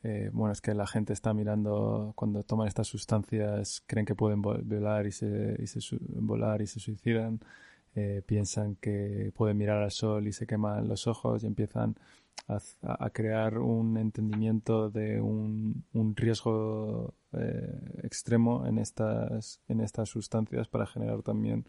eh, 0.03 0.31
bueno, 0.33 0.53
es 0.53 0.61
que 0.61 0.75
la 0.75 0.87
gente 0.87 1.13
está 1.13 1.35
mirando, 1.35 2.13
cuando 2.17 2.43
toman 2.43 2.69
estas 2.69 2.87
sustancias, 2.87 3.83
creen 3.87 4.07
que 4.07 4.15
pueden 4.15 4.41
volar 4.43 5.07
y 5.07 5.13
se, 5.13 5.57
y 5.59 5.67
se, 5.67 5.81
volar 6.01 6.63
y 6.63 6.67
se 6.67 6.81
suicidan, 6.81 7.41
eh, 7.95 8.23
piensan 8.25 8.77
que 8.77 9.33
pueden 9.35 9.59
mirar 9.59 9.83
al 9.83 9.91
sol 9.91 10.27
y 10.27 10.33
se 10.33 10.47
queman 10.47 10.89
los 10.89 11.07
ojos 11.07 11.43
y 11.43 11.47
empiezan 11.47 11.97
a, 12.49 13.11
crear 13.11 13.59
un 13.59 13.97
entendimiento 13.97 14.91
de 14.91 15.21
un, 15.21 15.85
un 15.93 16.17
riesgo 16.17 17.15
eh, 17.33 18.01
extremo 18.03 18.67
en 18.67 18.79
estas, 18.79 19.61
en 19.69 19.81
estas 19.81 20.09
sustancias 20.09 20.67
para 20.69 20.87
generar 20.87 21.23
también 21.23 21.67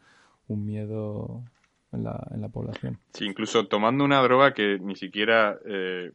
un 0.47 0.65
miedo 0.65 1.43
en 1.91 2.03
la, 2.03 2.27
en 2.31 2.41
la 2.41 2.49
población. 2.49 2.99
Sí, 3.13 3.25
incluso 3.25 3.67
tomando 3.67 4.03
una 4.03 4.21
droga 4.21 4.53
que 4.53 4.79
ni 4.79 4.95
siquiera 4.95 5.59
eh, 5.65 6.13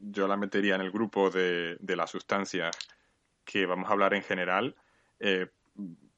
yo 0.00 0.28
la 0.28 0.36
metería 0.36 0.76
en 0.76 0.80
el 0.80 0.90
grupo 0.90 1.30
de, 1.30 1.76
de 1.80 1.96
las 1.96 2.10
sustancias 2.10 2.76
que 3.44 3.66
vamos 3.66 3.88
a 3.88 3.92
hablar 3.92 4.14
en 4.14 4.22
general, 4.22 4.74
eh, 5.20 5.48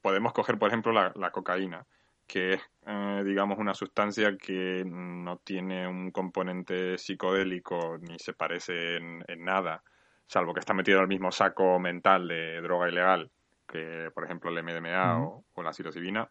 podemos 0.01 0.31
coger, 0.31 0.57
por 0.57 0.69
ejemplo, 0.69 0.93
la, 0.93 1.11
la 1.15 1.31
cocaína 1.31 1.85
que 2.27 2.55
es, 2.55 2.61
eh, 2.85 3.23
digamos, 3.25 3.57
una 3.57 3.73
sustancia 3.73 4.37
que 4.37 4.83
no 4.85 5.37
tiene 5.37 5.87
un 5.87 6.11
componente 6.11 6.97
psicodélico 6.97 7.97
ni 7.99 8.19
se 8.19 8.33
parece 8.33 8.97
en, 8.97 9.23
nada, 9.39 9.81
salvo 10.27 10.53
que 10.53 10.59
está 10.59 10.73
metido 10.73 10.97
en 10.97 11.03
el 11.03 11.07
mismo 11.07 11.31
saco 11.31 11.79
mental 11.79 12.27
de 12.27 12.61
droga 12.61 12.89
ilegal 12.89 13.31
que, 13.67 14.11
por 14.13 14.23
ejemplo, 14.23 14.49
el 14.49 14.63
MDMA 14.63 15.19
o, 15.19 15.43
la 15.61 15.73
psilocibina. 15.73 16.29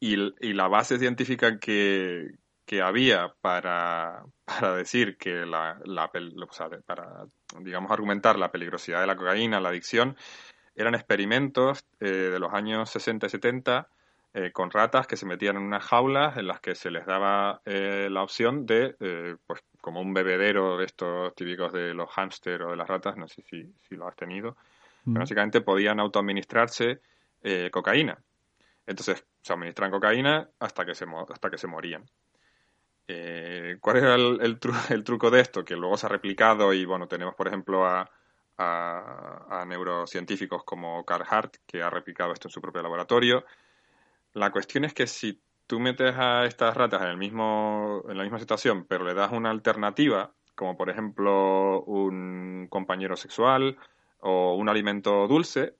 Y, 0.00 0.16
la 0.52 0.68
base 0.68 0.98
científica 0.98 1.58
que, 1.58 2.32
había 2.82 3.32
para, 3.40 4.24
para, 4.44 4.74
decir 4.74 5.16
que 5.16 5.46
la, 5.46 5.78
la 5.84 6.10
para, 6.84 7.26
digamos, 7.60 7.90
argumentar 7.90 8.38
la 8.38 8.50
peligrosidad 8.50 9.00
de 9.00 9.06
la 9.06 9.16
cocaína, 9.16 9.60
la 9.60 9.70
adicción, 9.70 10.16
eran 10.74 10.94
experimentos 10.94 11.86
eh, 12.00 12.08
de 12.08 12.38
los 12.38 12.52
años 12.52 12.90
60 12.90 13.26
y 13.26 13.30
70 13.30 13.88
eh, 14.36 14.50
con 14.50 14.72
ratas 14.72 15.06
que 15.06 15.16
se 15.16 15.26
metían 15.26 15.56
en 15.56 15.62
unas 15.62 15.84
jaulas 15.84 16.36
en 16.36 16.48
las 16.48 16.58
que 16.58 16.74
se 16.74 16.90
les 16.90 17.06
daba 17.06 17.62
eh, 17.64 18.08
la 18.10 18.24
opción 18.24 18.66
de, 18.66 18.96
eh, 18.98 19.36
pues 19.46 19.62
como 19.80 20.00
un 20.00 20.12
bebedero 20.12 20.76
de 20.76 20.86
estos 20.86 21.32
típicos 21.36 21.72
de 21.72 21.94
los 21.94 22.10
hámster 22.10 22.62
o 22.62 22.70
de 22.70 22.76
las 22.76 22.88
ratas, 22.88 23.16
no 23.16 23.28
sé 23.28 23.42
si, 23.42 23.72
lo 23.94 24.08
has 24.08 24.16
tenido, 24.16 24.56
mm. 25.04 25.14
básicamente 25.14 25.60
podían 25.60 26.00
autoadministrarse 26.00 27.00
cocaína. 27.70 28.18
Entonces 28.86 29.24
se 29.40 29.52
administran 29.52 29.90
cocaína 29.92 30.48
hasta 30.58 30.84
que 30.84 30.96
se, 30.96 31.04
hasta 31.28 31.50
que 31.50 31.58
se 31.58 31.66
morían. 31.68 32.04
¿Cuál 33.80 33.96
era 33.98 34.14
el, 34.14 34.40
el, 34.40 35.04
truco 35.04 35.30
de 35.30 35.40
esto? 35.42 35.62
Que 35.64 35.76
luego 35.76 35.96
se 35.96 36.06
ha 36.06 36.08
replicado 36.08 36.72
y 36.72 36.86
bueno, 36.86 37.06
tenemos 37.06 37.34
por 37.34 37.46
ejemplo 37.46 37.86
a, 37.86 38.10
a, 38.56 39.60
a 39.60 39.64
neurocientíficos 39.66 40.64
como 40.64 41.04
Carl 41.04 41.26
Hart, 41.28 41.56
que 41.66 41.82
ha 41.82 41.90
replicado 41.90 42.32
esto 42.32 42.48
en 42.48 42.52
su 42.52 42.62
propio 42.62 42.82
laboratorio. 42.82 43.44
La 44.34 44.50
cuestión 44.50 44.84
es 44.84 44.92
que 44.94 45.06
si 45.06 45.40
tú 45.66 45.80
metes 45.80 46.14
a 46.16 46.44
estas 46.44 46.76
ratas 46.76 47.02
en, 47.02 47.08
el 47.08 47.16
mismo, 47.16 48.02
en 48.08 48.18
la 48.18 48.24
misma 48.24 48.40
situación, 48.40 48.84
pero 48.86 49.04
le 49.04 49.14
das 49.14 49.32
una 49.32 49.50
alternativa, 49.50 50.32
como 50.54 50.76
por 50.76 50.90
ejemplo 50.90 51.82
un 51.84 52.66
compañero 52.68 53.16
sexual 53.16 53.78
o 54.20 54.56
un 54.56 54.68
alimento 54.68 55.28
dulce, 55.28 55.76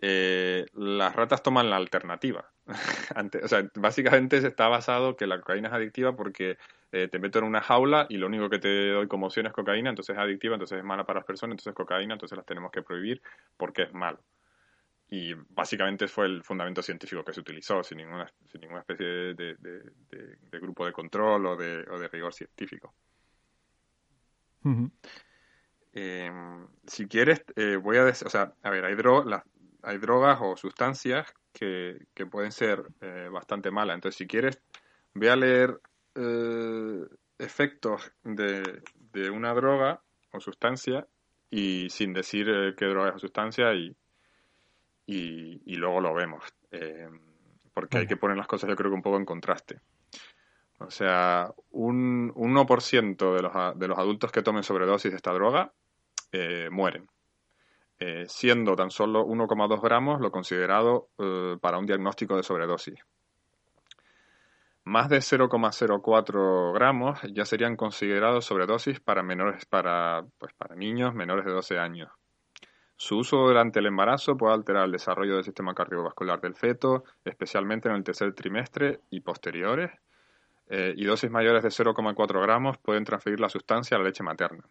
eh, 0.00 0.66
las 0.74 1.14
ratas 1.16 1.42
toman 1.42 1.68
la 1.68 1.76
alternativa. 1.76 2.50
o 3.44 3.48
sea, 3.48 3.68
básicamente 3.74 4.38
está 4.38 4.68
basado 4.68 5.16
que 5.16 5.26
la 5.26 5.40
cocaína 5.40 5.68
es 5.68 5.74
adictiva 5.74 6.14
porque 6.14 6.58
eh, 6.92 7.08
te 7.08 7.18
meto 7.18 7.40
en 7.40 7.44
una 7.44 7.60
jaula 7.60 8.06
y 8.08 8.18
lo 8.18 8.28
único 8.28 8.48
que 8.48 8.60
te 8.60 8.90
doy 8.90 9.08
como 9.08 9.26
opción 9.26 9.46
es 9.46 9.52
cocaína, 9.52 9.90
entonces 9.90 10.14
es 10.16 10.22
adictiva, 10.22 10.54
entonces 10.54 10.78
es 10.78 10.84
mala 10.84 11.04
para 11.04 11.20
las 11.20 11.26
personas, 11.26 11.54
entonces 11.54 11.72
es 11.72 11.76
cocaína, 11.76 12.14
entonces 12.14 12.36
las 12.36 12.46
tenemos 12.46 12.70
que 12.70 12.82
prohibir 12.82 13.20
porque 13.56 13.82
es 13.82 13.92
malo 13.92 14.20
y 15.12 15.34
básicamente 15.34 16.06
fue 16.06 16.26
el 16.26 16.44
fundamento 16.44 16.82
científico 16.82 17.24
que 17.24 17.32
se 17.32 17.40
utilizó, 17.40 17.82
sin 17.82 17.98
ninguna, 17.98 18.32
sin 18.46 18.60
ninguna 18.60 18.80
especie 18.80 19.34
de, 19.34 19.56
grupo 20.52 20.86
de 20.86 20.92
control 20.92 21.46
o 21.46 21.56
de, 21.56 21.84
o 21.90 21.98
de 21.98 22.06
rigor 22.06 22.32
científico. 22.32 22.94
Em, 25.92 26.68
si 26.86 27.08
quieres, 27.08 27.42
eh, 27.56 27.76
voy 27.76 27.96
a 27.96 28.04
decir, 28.04 28.28
o 28.28 28.30
sea, 28.30 28.54
a 28.62 28.70
ver, 28.70 28.84
hay, 28.84 28.94
hay 29.82 29.98
drogas 29.98 30.38
o 30.40 30.56
sustancias 30.56 31.26
que, 31.52 32.06
que 32.14 32.26
pueden 32.26 32.52
ser 32.52 32.84
eh, 33.00 33.28
bastante 33.32 33.72
malas. 33.72 33.96
Entonces, 33.96 34.16
si 34.16 34.28
quieres, 34.28 34.62
voy 35.12 35.26
a 35.26 35.34
leer 35.34 35.80
eh, 36.14 37.04
efectos 37.36 38.12
de, 38.22 38.80
de 38.94 39.30
una 39.30 39.54
droga 39.54 40.00
o 40.30 40.38
sustancia 40.38 41.08
y 41.50 41.90
sin 41.90 42.12
decir 42.12 42.46
qué 42.76 42.84
droga 42.84 43.16
o 43.16 43.18
sustancia 43.18 43.74
y, 43.74 43.96
y, 45.10 45.76
luego 45.76 46.00
lo 46.00 46.14
vemos. 46.14 46.44
Eh, 46.70 47.08
porque 47.74 47.98
hay 47.98 48.06
que 48.06 48.16
poner 48.16 48.36
las 48.36 48.46
cosas 48.46 48.68
yo 48.68 48.76
creo 48.76 48.90
que 48.90 48.96
un 48.96 49.02
poco 49.02 49.16
en 49.16 49.24
contraste. 49.24 49.80
O 50.78 50.90
sea, 50.90 51.52
un, 51.70 52.32
1% 52.34 53.34
de 53.34 53.42
los, 53.42 53.78
de 53.78 53.88
los 53.88 53.98
adultos 53.98 54.32
que 54.32 54.42
tomen 54.42 54.62
sobredosis 54.62 55.10
de 55.10 55.16
esta 55.16 55.32
droga 55.32 55.72
eh, 56.32 56.68
mueren. 56.70 57.08
Eh, 57.98 58.24
siendo 58.28 58.76
tan 58.76 58.90
solo 58.90 59.26
1,2 59.26 59.82
gramos 59.82 60.20
lo 60.20 60.30
considerado 60.30 61.08
para 61.60 61.78
un 61.78 61.86
diagnóstico 61.86 62.36
de 62.36 62.42
sobredosis. 62.42 62.98
Más 64.84 65.10
de 65.10 65.18
0,04 65.18 66.72
gramos 66.72 67.20
ya 67.34 67.44
serían 67.44 67.76
considerados 67.76 68.46
sobredosis 68.46 69.00
para 69.00 69.22
menores, 69.22 69.66
para, 69.66 70.24
pues, 70.38 70.54
para 70.54 70.74
niños 70.74 71.14
menores 71.14 71.44
de 71.44 71.52
12 71.52 71.78
años. 71.78 72.10
Su 73.00 73.16
uso 73.16 73.38
durante 73.38 73.78
el 73.78 73.86
embarazo 73.86 74.36
puede 74.36 74.52
alterar 74.52 74.84
el 74.84 74.92
desarrollo 74.92 75.36
del 75.36 75.44
sistema 75.44 75.72
cardiovascular 75.72 76.38
del 76.38 76.54
feto, 76.54 77.04
especialmente 77.24 77.88
en 77.88 77.94
el 77.94 78.04
tercer 78.04 78.34
trimestre 78.34 79.00
y 79.08 79.20
posteriores, 79.20 79.90
eh, 80.68 80.92
y 80.94 81.06
dosis 81.06 81.30
mayores 81.30 81.62
de 81.62 81.70
0,4 81.70 82.42
gramos 82.42 82.76
pueden 82.76 83.04
transferir 83.04 83.40
la 83.40 83.48
sustancia 83.48 83.96
a 83.96 84.00
la 84.00 84.04
leche 84.04 84.22
materna. 84.22 84.64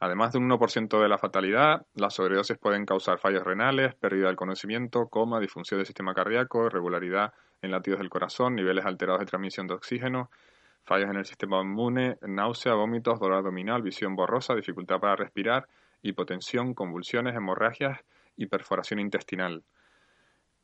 Además 0.00 0.32
de 0.32 0.38
un 0.38 0.50
1% 0.50 1.00
de 1.00 1.08
la 1.08 1.16
fatalidad, 1.16 1.86
las 1.94 2.14
sobredosis 2.14 2.58
pueden 2.58 2.86
causar 2.86 3.18
fallos 3.20 3.44
renales, 3.44 3.94
pérdida 3.94 4.26
del 4.26 4.36
conocimiento, 4.36 5.06
coma, 5.06 5.38
disfunción 5.38 5.78
del 5.78 5.86
sistema 5.86 6.12
cardíaco, 6.12 6.66
irregularidad 6.66 7.34
en 7.62 7.70
latidos 7.70 8.00
del 8.00 8.10
corazón, 8.10 8.56
niveles 8.56 8.84
alterados 8.84 9.20
de 9.20 9.26
transmisión 9.26 9.68
de 9.68 9.74
oxígeno, 9.74 10.28
fallos 10.82 11.08
en 11.08 11.18
el 11.18 11.24
sistema 11.24 11.62
inmune, 11.62 12.18
náusea, 12.22 12.74
vómitos, 12.74 13.20
dolor 13.20 13.38
abdominal, 13.38 13.80
visión 13.80 14.16
borrosa, 14.16 14.56
dificultad 14.56 14.98
para 14.98 15.14
respirar, 15.14 15.68
hipotensión, 16.04 16.74
convulsiones, 16.74 17.34
hemorragias 17.34 18.00
y 18.36 18.46
perforación 18.46 19.00
intestinal. 19.00 19.64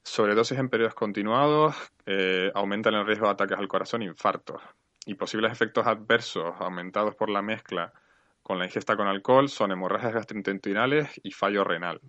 Sobredosis 0.02 0.58
en 0.58 0.68
periodos 0.68 0.94
continuados 0.94 1.74
eh, 2.06 2.50
aumentan 2.54 2.94
el 2.94 3.06
riesgo 3.06 3.26
de 3.26 3.32
ataques 3.32 3.58
al 3.58 3.68
corazón 3.68 4.02
e 4.02 4.06
infartos. 4.06 4.62
Y 5.06 5.14
posibles 5.14 5.50
efectos 5.50 5.86
adversos 5.86 6.54
aumentados 6.58 7.14
por 7.14 7.30
la 7.30 7.42
mezcla 7.42 7.92
con 8.42 8.58
la 8.58 8.66
ingesta 8.66 8.96
con 8.96 9.06
alcohol 9.06 9.48
son 9.48 9.72
hemorragias 9.72 10.12
gastrointestinales 10.12 11.20
y 11.22 11.32
fallo 11.32 11.64
renal. 11.64 12.00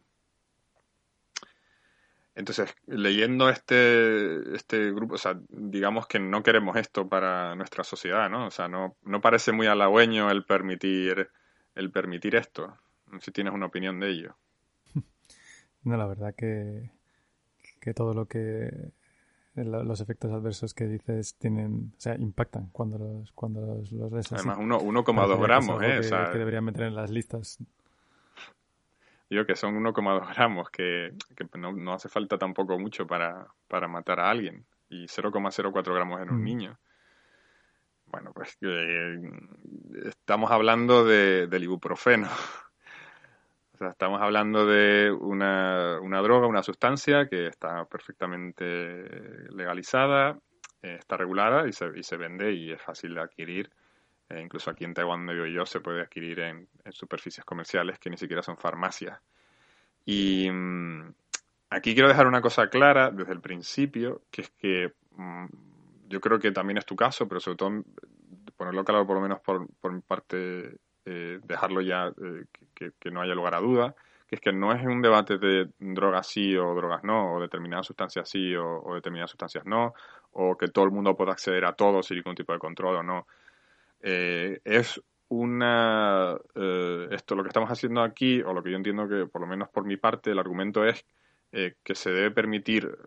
Entonces, 2.33 2.73
leyendo 2.87 3.49
este, 3.49 4.55
este 4.55 4.91
grupo, 4.91 5.15
o 5.15 5.17
sea, 5.17 5.37
digamos 5.49 6.07
que 6.07 6.19
no 6.19 6.43
queremos 6.43 6.77
esto 6.77 7.07
para 7.07 7.55
nuestra 7.55 7.83
sociedad, 7.83 8.29
¿no? 8.29 8.47
O 8.47 8.51
sea, 8.51 8.69
no, 8.69 8.95
no 9.03 9.19
parece 9.21 9.51
muy 9.51 9.67
halagüeño 9.67 10.31
el 10.31 10.45
permitir, 10.45 11.29
el 11.75 11.91
permitir 11.91 12.35
esto 12.35 12.77
si 13.19 13.31
tienes 13.31 13.53
una 13.53 13.65
opinión 13.65 13.99
de 13.99 14.09
ello. 14.09 14.35
No, 15.83 15.97
la 15.97 16.05
verdad 16.05 16.35
que, 16.35 16.91
que 17.79 17.95
todo 17.95 18.13
lo 18.13 18.27
que 18.27 18.91
los 19.55 19.99
efectos 19.99 20.31
adversos 20.31 20.73
que 20.73 20.85
dices 20.85 21.35
tienen, 21.35 21.93
o 21.97 21.99
sea, 21.99 22.15
impactan 22.15 22.67
cuando 22.71 22.97
los, 22.97 23.31
cuando 23.33 23.61
los, 23.61 24.11
ves 24.11 24.31
Además, 24.31 24.57
1,2 24.59 25.41
gramos, 25.41 25.83
¿eh? 25.83 25.99
Que, 26.31 26.37
deberían 26.37 26.63
meter 26.63 26.83
en 26.83 26.95
las 26.95 27.09
listas. 27.09 27.57
digo 29.29 29.45
que 29.45 29.55
son 29.55 29.75
1,2 29.83 30.33
gramos, 30.33 30.69
que, 30.69 31.13
no, 31.57 31.93
hace 31.93 32.07
falta 32.07 32.37
tampoco 32.37 32.79
mucho 32.79 33.05
para, 33.05 33.47
para 33.67 33.87
matar 33.87 34.19
a 34.21 34.29
alguien, 34.29 34.65
y 34.89 35.05
0,04 35.05 35.93
gramos 35.93 36.21
en 36.21 36.29
un 36.29 36.41
mm. 36.41 36.43
niño. 36.43 36.79
Bueno, 38.05 38.31
pues 38.33 38.57
eh, 38.61 39.21
estamos 40.05 40.51
hablando 40.51 41.05
de, 41.05 41.47
del 41.47 41.63
ibuprofeno. 41.63 42.29
estamos 43.89 44.21
hablando 44.21 44.65
de 44.65 45.11
una, 45.11 45.99
una, 46.01 46.21
droga, 46.21 46.47
una 46.47 46.63
sustancia 46.63 47.27
que 47.27 47.47
está 47.47 47.85
perfectamente 47.85 48.63
legalizada, 49.51 50.37
eh, 50.81 50.97
está 50.99 51.17
regulada 51.17 51.67
y 51.67 51.73
se, 51.73 51.87
y 51.95 52.03
se 52.03 52.17
vende 52.17 52.53
y 52.53 52.71
es 52.71 52.81
fácil 52.81 53.15
de 53.15 53.21
adquirir. 53.21 53.69
Eh, 54.29 54.41
incluso 54.41 54.69
aquí 54.69 54.85
en 54.85 54.93
Taiwán, 54.93 55.25
donde 55.25 55.33
vivo 55.33 55.45
yo, 55.47 55.65
se 55.65 55.79
puede 55.79 56.01
adquirir 56.01 56.39
en, 56.39 56.67
superficies 56.89 57.45
comerciales 57.45 57.99
que 57.99 58.09
ni 58.09 58.17
siquiera 58.17 58.41
son 58.41 58.57
farmacias. 58.57 59.19
Y 60.05 60.49
mm, 60.49 61.13
aquí 61.69 61.93
quiero 61.93 62.07
dejar 62.07 62.27
una 62.27 62.41
cosa 62.41 62.67
clara 62.69 63.11
desde 63.11 63.33
el 63.33 63.41
principio, 63.41 64.21
que 64.31 64.41
es 64.41 64.49
que 64.51 64.93
mm, 65.15 65.45
yo 66.07 66.19
creo 66.21 66.39
que 66.39 66.51
también 66.51 66.77
es 66.77 66.85
tu 66.85 66.95
caso, 66.95 67.27
pero 67.27 67.39
sobre 67.39 67.57
todo 67.57 67.83
ponerlo 68.55 68.83
claro 68.83 69.05
por 69.07 69.15
lo 69.15 69.21
menos 69.21 69.39
por, 69.41 69.67
por 69.79 69.91
mi 69.91 70.01
parte, 70.01 70.77
eh, 71.03 71.39
dejarlo 71.43 71.81
ya 71.81 72.09
eh, 72.09 72.45
que, 72.75 73.11
no 73.11 73.21
haya 73.21 73.33
lugar 73.33 73.55
a 73.55 73.59
duda, 73.59 73.95
que 74.27 74.35
es 74.35 74.41
que 74.41 74.53
no 74.53 74.71
es 74.71 74.85
un 74.85 75.01
debate 75.01 75.39
de 75.39 75.69
drogas 75.79 76.27
sí 76.27 76.55
o 76.55 76.75
drogas 76.75 77.03
no, 77.03 77.33
o 77.33 77.41
determinadas 77.41 77.87
sustancias 77.87 78.29
sí 78.29 78.55
o, 78.55 78.93
determinadas 78.93 79.31
sustancias 79.31 79.65
no, 79.65 79.95
o 80.33 80.55
que 80.55 80.67
todo 80.67 80.85
el 80.85 80.91
mundo 80.91 81.15
pueda 81.15 81.31
acceder 81.31 81.65
a 81.65 81.73
todo 81.73 82.03
sin 82.03 82.17
ningún 82.17 82.35
tipo 82.35 82.53
de 82.53 82.59
control 82.59 82.97
o 82.97 83.03
no. 83.03 83.27
Eh, 84.01 84.61
es 84.63 85.01
una 85.29 86.37
esto 87.09 87.35
lo 87.35 87.43
que 87.43 87.49
estamos 87.49 87.71
haciendo 87.71 88.01
aquí 88.01 88.41
o 88.41 88.53
lo 88.53 88.61
que 88.61 88.71
yo 88.71 88.77
entiendo 88.77 89.07
que 89.07 89.25
por 89.25 89.41
lo 89.41 89.47
menos 89.47 89.69
por 89.69 89.85
mi 89.85 89.95
parte 89.95 90.31
el 90.31 90.39
argumento 90.39 90.85
es 90.85 91.05
que 91.51 91.95
se 91.95 92.11
debe 92.11 92.31
permitir 92.31 92.97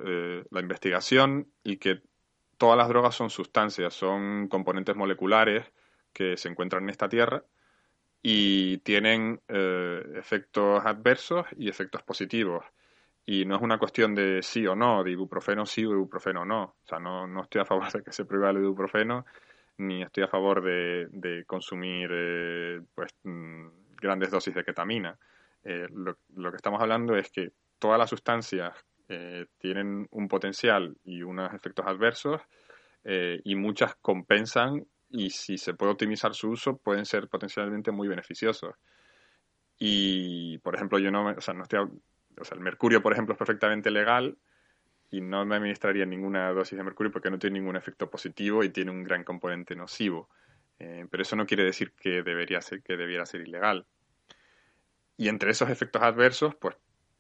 la 0.51 0.61
investigación 0.61 1.49
y 1.63 1.77
que 1.77 2.01
todas 2.57 2.79
las 2.79 2.89
drogas 2.89 3.15
son 3.15 3.29
sustancias, 3.29 3.93
son 3.93 4.49
componentes 4.49 4.97
moleculares 4.97 5.71
que 6.15 6.39
se 6.39 6.49
encuentran 6.49 6.85
en 6.85 6.91
esta 6.91 7.11
Tierra 7.11 7.45
y 8.27 8.79
tienen 8.79 9.39
eh, 9.49 10.03
efectos 10.17 10.83
adversos 10.87 11.45
y 11.59 11.69
efectos 11.69 12.03
positivos. 12.03 12.65
Y 13.27 13.45
no 13.45 13.57
es 13.57 13.61
una 13.63 13.79
cuestión 13.79 14.15
de 14.15 14.41
sí 14.43 14.67
o 14.67 14.75
no, 14.75 15.05
de 15.05 15.11
ibuprofeno 15.11 15.67
sí 15.67 15.85
o 15.85 15.93
ibuprofeno 15.93 16.43
no. 16.43 16.63
O 16.63 16.87
sea, 16.89 16.99
no, 16.99 17.27
no 17.27 17.43
estoy 17.43 17.61
a 17.61 17.67
favor 17.67 17.93
de 17.93 18.03
que 18.03 18.13
se 18.13 18.25
pruebe 18.25 18.49
el 18.49 18.65
ibuprofeno, 18.65 19.27
ni 19.77 20.03
estoy 20.03 20.25
a 20.25 20.29
favor 20.29 20.63
de, 20.63 21.45
consumir 21.47 22.09
eh, 22.11 22.81
pues, 22.95 23.15
mm, 23.25 23.67
grandes 24.01 24.31
dosis 24.31 24.55
de 24.55 24.65
ketamina. 24.65 25.19
Eh, 25.63 25.87
lo, 25.93 26.17
lo, 26.35 26.51
que 26.51 26.57
estamos 26.57 26.81
hablando 26.81 27.15
es 27.17 27.31
que 27.31 27.53
todas 27.79 27.99
las 27.99 28.09
sustancias 28.09 28.73
eh, 29.07 29.45
tienen 29.59 30.09
un 30.11 30.29
potencial 30.29 30.97
y 31.05 31.23
unos 31.23 31.53
efectos 31.53 31.87
adversos 31.87 32.41
y 33.07 33.55
muchas 33.55 33.97
compensan 33.97 34.87
y 35.15 35.31
si 35.31 35.59
se 35.59 35.75
puede 35.75 35.93
optimizar 35.93 36.35
su 36.35 36.51
uso 36.51 36.77
pueden 36.77 37.07
ser 37.07 37.29
potencialmente 37.29 37.93
muy 37.93 38.09
beneficiosos. 38.09 38.75
Y, 39.79 40.59
por 40.59 40.75
ejemplo, 40.75 40.99
yo 40.99 41.13
no, 41.13 41.29
o 41.29 41.41
sea, 41.41 41.55
no 41.55 41.63
estoy, 41.63 41.89
o 42.37 42.45
sea, 42.45 42.57
el 42.57 42.61
mercurio, 42.61 43.01
por 43.01 43.13
ejemplo, 43.13 43.35
es 43.35 43.39
perfectamente 43.39 43.93
legal 43.93 44.37
y 45.13 45.21
no 45.21 45.45
me 45.45 45.55
administraría 45.55 46.05
ninguna 46.05 46.51
dosis 46.51 46.77
de 46.77 46.83
mercurio 46.83 47.13
porque 47.13 47.31
no 47.31 47.39
tiene 47.39 47.61
ningún 47.61 47.77
efecto 47.77 48.11
positivo 48.11 48.65
y 48.65 48.71
tiene 48.71 48.91
un 48.91 49.05
gran 49.05 49.23
componente 49.23 49.77
nocivo. 49.77 50.29
Eh, 50.81 51.07
pero 51.09 51.23
eso 51.23 51.37
no 51.37 51.47
quiere 51.47 51.63
decir 51.63 51.93
que 51.93 52.25
debería 52.25 52.61
ser, 52.61 52.83
que 52.83 52.97
debiera 52.97 53.25
ser 53.25 53.43
ilegal. 53.43 53.87
Y 55.17 55.29
entre 55.29 55.53
esos 55.53 55.71
efectos 55.71 56.03
adversos, 56.03 56.57
pues 56.57 56.75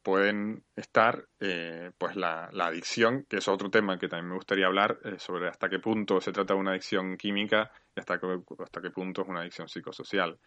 pueden 0.04 0.62
estar 0.76 1.24
eh, 1.40 1.90
pues 1.98 2.14
la, 2.14 2.50
adicción, 2.60 3.24
que 3.28 3.38
es 3.38 3.48
otro 3.48 3.70
tema 3.70 3.98
que 3.98 4.06
también 4.06 4.28
me 4.28 4.36
gustaría 4.36 4.66
hablar, 4.66 4.98
eh, 5.02 5.18
sobre 5.18 5.48
hasta 5.48 5.68
qué 5.68 5.80
punto 5.80 6.20
se 6.20 6.30
trata 6.30 6.54
de 6.54 6.60
una 6.60 6.72
adicción 6.72 7.16
química 7.16 7.72
y 7.96 8.00
hasta 8.00 8.20
qué, 8.20 8.38
hasta 8.62 8.80
qué 8.82 8.90
punto 8.90 9.22
es 9.22 9.28
una 9.28 9.40
adicción 9.40 9.68
psicosocial. 9.68 10.38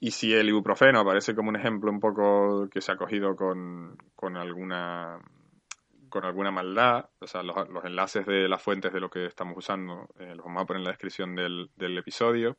Y 0.00 0.12
si 0.12 0.32
el 0.32 0.48
ibuprofeno 0.48 1.00
aparece 1.00 1.34
como 1.34 1.48
un 1.48 1.56
ejemplo 1.56 1.90
un 1.90 1.98
poco 1.98 2.68
que 2.70 2.80
se 2.80 2.92
ha 2.92 2.96
cogido 2.96 3.34
con, 3.34 3.96
con 4.14 4.36
alguna 4.36 5.18
con 6.08 6.24
alguna 6.24 6.50
maldad, 6.50 7.10
o 7.18 7.26
sea, 7.26 7.42
los, 7.42 7.84
enlaces 7.84 8.24
de 8.24 8.48
las 8.48 8.62
fuentes 8.62 8.94
de 8.94 9.00
lo 9.00 9.10
que 9.10 9.26
estamos 9.26 9.58
usando 9.58 10.08
eh, 10.18 10.34
los 10.34 10.46
vamos 10.46 10.62
a 10.62 10.66
poner 10.66 10.80
en 10.80 10.84
la 10.84 10.92
descripción 10.92 11.34
del, 11.34 11.68
del 11.76 11.98
episodio 11.98 12.56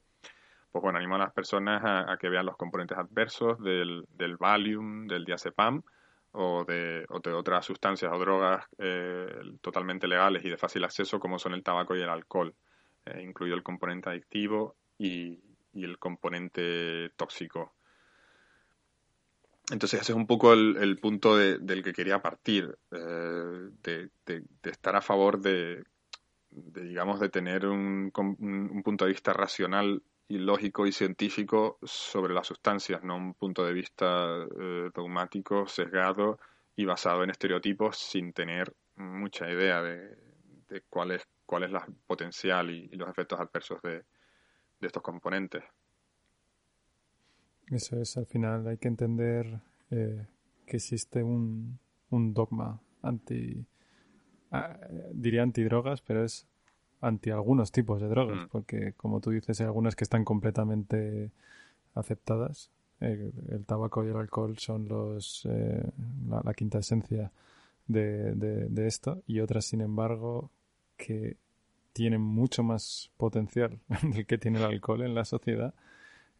pues 0.71 0.83
bueno, 0.83 0.99
animo 0.99 1.15
a 1.15 1.19
las 1.19 1.33
personas 1.33 1.81
a, 1.83 2.17
que 2.17 2.29
vean 2.29 2.45
los 2.45 2.55
componentes 2.55 2.97
adversos 2.97 3.59
del, 3.59 4.05
del 4.11 4.37
Valium, 4.37 5.07
del 5.07 5.25
diazepam, 5.25 5.81
o 6.31 6.63
de, 6.65 7.05
otras 7.09 7.65
sustancias 7.65 8.11
o 8.13 8.19
drogas 8.19 8.65
eh, 8.77 9.27
totalmente 9.61 10.07
legales 10.07 10.43
y 10.45 10.49
de 10.49 10.57
fácil 10.57 10.83
acceso 10.83 11.19
como 11.19 11.39
son 11.39 11.53
el 11.53 11.63
tabaco 11.63 11.95
y 11.95 12.01
el 12.01 12.09
alcohol, 12.09 12.53
eh, 13.05 13.21
incluido 13.23 13.55
el 13.55 13.63
componente 13.63 14.09
adictivo 14.09 14.75
y, 14.97 15.39
el 15.73 15.97
componente 15.97 17.11
tóxico. 17.15 17.73
Entonces 19.71 20.01
ese 20.01 20.11
es 20.11 20.15
un 20.15 20.27
poco 20.27 20.51
el, 20.51 20.99
punto 20.99 21.37
del 21.37 21.83
que 21.83 21.93
quería 21.93 22.21
partir, 22.21 22.77
eh, 22.91 23.69
de, 23.83 24.09
estar 24.63 24.95
a 24.95 25.01
favor 25.01 25.39
de, 25.39 25.83
digamos, 26.49 27.19
de 27.19 27.29
tener 27.29 27.65
un, 27.65 28.11
un 28.13 28.83
punto 28.83 29.05
de 29.05 29.11
vista 29.11 29.31
racional 29.31 30.01
y 30.29 30.37
lógico 30.37 30.85
y 30.85 30.91
científico 30.91 31.79
sobre 31.81 32.35
las 32.35 32.45
sustancias, 32.45 33.03
no 33.03 33.17
un 33.17 33.33
punto 33.33 33.65
de 33.65 33.73
vista 33.73 34.45
eh, 34.59 34.91
dogmático, 34.93 35.67
sesgado 35.67 36.39
y 36.75 36.85
basado 36.85 37.23
en 37.23 37.31
estereotipos 37.31 37.97
sin 37.97 38.31
tener 38.31 38.71
mucha 38.95 39.49
idea 39.51 39.81
de, 39.81 40.15
cuál 40.87 41.11
es 41.11 41.27
cuál 41.47 41.63
es 41.63 41.71
la 41.71 41.83
potencial 42.05 42.69
y, 42.69 42.87
los 42.89 43.09
efectos 43.09 43.39
adversos 43.39 43.81
de, 43.81 44.05
estos 44.81 45.01
componentes. 45.01 45.63
Eso 47.71 47.99
es, 47.99 48.15
al 48.15 48.27
final 48.27 48.67
hay 48.67 48.77
que 48.77 48.87
entender 48.87 49.59
eh, 49.89 50.27
que 50.67 50.77
existe 50.77 51.23
un, 51.23 51.79
un 52.11 52.33
dogma 52.35 52.79
anti, 53.01 53.65
ah, 54.51 54.77
diría 55.11 55.41
antidrogas, 55.41 56.01
pero 56.01 56.23
es 56.23 56.47
anti 57.01 57.29
algunos 57.31 57.71
tipos 57.71 58.01
de 58.01 58.07
drogas, 58.07 58.45
mm. 58.45 58.47
porque 58.51 58.93
como 58.93 59.19
tú 59.21 59.31
dices, 59.31 59.59
hay 59.59 59.67
algunas 59.67 59.95
que 59.95 60.03
están 60.03 60.25
completamente 60.25 61.31
aceptadas. 61.95 62.71
El, 62.99 63.31
tabaco 63.65 64.03
y 64.03 64.09
el 64.09 64.17
alcohol 64.17 64.57
son 64.57 64.89
los 64.89 65.47
eh, 65.49 65.83
la, 66.29 66.53
quinta 66.53 66.79
esencia 66.79 67.31
de, 67.87 68.35
de, 68.35 68.87
esto 68.87 69.23
y 69.25 69.39
otras, 69.39 69.65
sin 69.65 69.79
embargo, 69.79 70.51
que 70.97 71.37
tienen 71.93 72.21
mucho 72.21 72.61
más 72.61 73.11
potencial 73.15 73.79
del 74.03 74.25
que 74.25 74.37
tiene 74.37 74.59
el 74.59 74.65
alcohol 74.65 75.01
en 75.03 75.15
la 75.15 75.23
sociedad. 75.23 75.73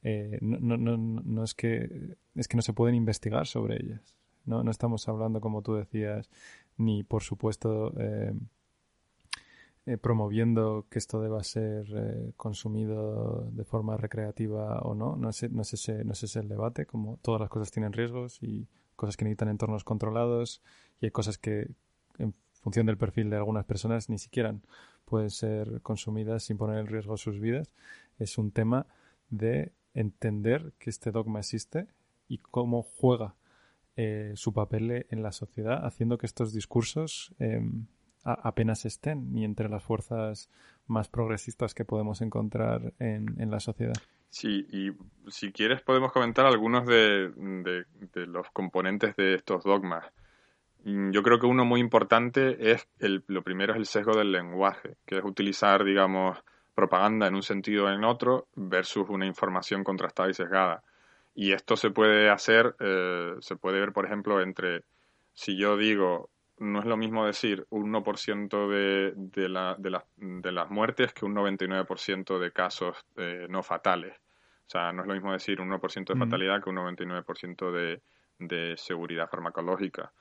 Eh, 0.04 0.38
no, 0.42 0.78
no, 0.78 0.98
no, 0.98 1.44
es 1.44 1.54
que 1.54 2.18
es 2.36 2.48
que 2.48 2.56
no 2.56 2.62
se 2.62 2.74
pueden 2.74 2.96
investigar 2.96 3.48
sobre 3.48 3.78
ellas. 3.78 4.16
No, 4.46 4.64
no 4.64 4.72
estamos 4.72 5.08
hablando, 5.08 5.42
como 5.42 5.62
tú 5.62 5.76
decías, 5.76 6.30
ni 6.78 7.04
por 7.04 7.24
supuesto 7.24 7.94
eh, 8.00 8.34
eh, 9.90 9.98
promoviendo 9.98 10.86
que 10.92 11.00
esto 11.00 11.20
deba 11.20 11.44
ser 11.44 11.88
eh, 11.96 12.34
consumido 12.38 13.50
de 13.52 13.64
forma 13.64 13.98
recreativa 13.98 14.80
o 14.82 14.94
no. 14.94 15.16
No 15.16 15.30
es, 15.30 15.50
no, 15.52 15.64
es 15.64 15.74
ese, 15.74 16.06
no 16.06 16.14
es 16.14 16.22
ese 16.22 16.42
el 16.42 16.48
debate, 16.48 16.86
como 16.86 17.18
todas 17.24 17.42
las 17.42 17.50
cosas 17.50 17.72
tienen 17.72 17.92
riesgos 17.92 18.38
y 18.44 18.68
cosas 18.96 19.18
que 19.18 19.26
necesitan 19.26 19.50
entornos 19.50 19.84
controlados 19.84 20.62
y 21.02 21.06
hay 21.06 21.12
cosas 21.12 21.40
que 21.40 21.72
en 22.20 22.36
función 22.62 22.86
del 22.86 23.00
perfil 23.00 23.32
de 23.32 23.38
algunas 23.38 23.66
personas 23.66 24.10
ni 24.10 24.20
siquiera 24.20 24.56
pueden 25.06 25.32
ser 25.32 25.82
consumidas 25.82 26.44
sin 26.44 26.58
poner 26.58 26.78
en 26.78 26.86
riesgo 26.86 27.18
sus 27.18 27.40
vidas. 27.40 27.74
Es 28.20 28.38
un 28.38 28.52
tema 28.52 28.86
de 29.32 29.74
entender 29.96 30.74
que 30.78 30.92
este 30.92 31.10
dogma 31.10 31.40
existe 31.40 31.88
y 32.28 32.38
cómo 32.38 32.84
juega 32.84 33.34
eh, 33.96 34.34
su 34.36 34.54
papel 34.54 35.08
en 35.10 35.24
la 35.24 35.32
sociedad, 35.32 35.84
haciendo 35.84 36.20
que 36.20 36.28
estos 36.28 36.54
discursos 36.54 37.34
em, 37.40 37.88
apenas 38.24 38.86
estén 38.86 39.34
ni 39.34 39.46
entre 39.46 39.70
las 39.70 39.84
fuerzas 39.84 40.50
más 40.88 41.08
progresistas 41.08 41.74
que 41.74 41.86
podemos 41.86 42.22
encontrar 42.22 42.94
en, 43.00 43.52
la 43.52 43.60
sociedad. 43.60 43.96
Sí, 44.30 44.68
y 44.72 44.92
si 45.30 45.52
quieres 45.52 45.82
podemos 45.82 46.12
comentar 46.12 46.46
algunos 46.46 46.86
de, 46.86 47.32
los 48.14 48.50
componentes 48.52 49.16
de 49.16 49.36
estos 49.36 49.64
dogmas. 49.64 50.06
Mm, 50.84 51.12
yo 51.12 51.24
creo 51.24 51.40
que 51.40 51.46
uno 51.46 51.66
muy 51.66 51.80
importante 51.80 52.72
es, 52.72 52.88
el, 53.00 53.24
lo 53.28 53.44
primero 53.44 53.74
es 53.74 53.80
el 53.80 53.86
sesgo 53.86 54.18
del 54.18 54.32
lenguaje, 54.32 54.96
que 55.06 55.18
es 55.18 55.24
utilizar, 55.24 55.84
digamos, 55.84 56.38
propaganda 56.74 57.28
en 57.28 57.36
un 57.36 57.44
sentido 57.44 57.86
o 57.86 57.90
en 57.90 58.04
otro 58.04 58.48
versus 58.56 59.10
una 59.10 59.26
información 59.26 59.84
contrastada 59.84 60.30
y 60.30 60.34
sesgada. 60.34 60.84
Y 61.36 61.52
esto 61.52 61.76
se 61.76 61.92
puede 61.92 62.30
hacer, 62.30 62.76
eh, 62.80 63.36
se 63.40 63.56
puede 63.56 63.80
ver, 63.80 63.94
por 63.94 64.06
ejemplo, 64.06 64.42
entre 64.42 64.84
si 65.34 65.58
yo 65.58 65.78
digo 65.78 66.30
no 66.60 66.80
es 66.80 66.86
lo 66.86 66.98
mismo 66.98 67.26
decir 67.26 67.66
un 67.70 67.92
1% 67.92 68.70
de, 68.70 69.14
de, 69.16 69.50
la, 69.50 69.76
de, 69.78 70.00
de, 70.18 70.52
las 70.52 70.70
muertes 70.70 71.14
que 71.14 71.26
un 71.26 71.36
99% 71.36 72.40
de 72.40 72.52
casos 72.52 72.98
eh, 73.18 73.48
no 73.50 73.64
fatales. 73.64 74.16
O 74.68 74.70
sea, 74.70 74.92
no 74.92 75.02
es 75.02 75.08
lo 75.08 75.14
mismo 75.16 75.32
decir 75.32 75.62
un 75.62 75.70
1% 75.72 76.14
de 76.14 76.20
fatalidad 76.20 76.62
que 76.62 76.70
un 76.70 76.76
99% 76.76 77.72
de, 77.72 78.02
de 78.40 78.78
seguridad 78.78 79.30
farmacológica. 79.30 80.12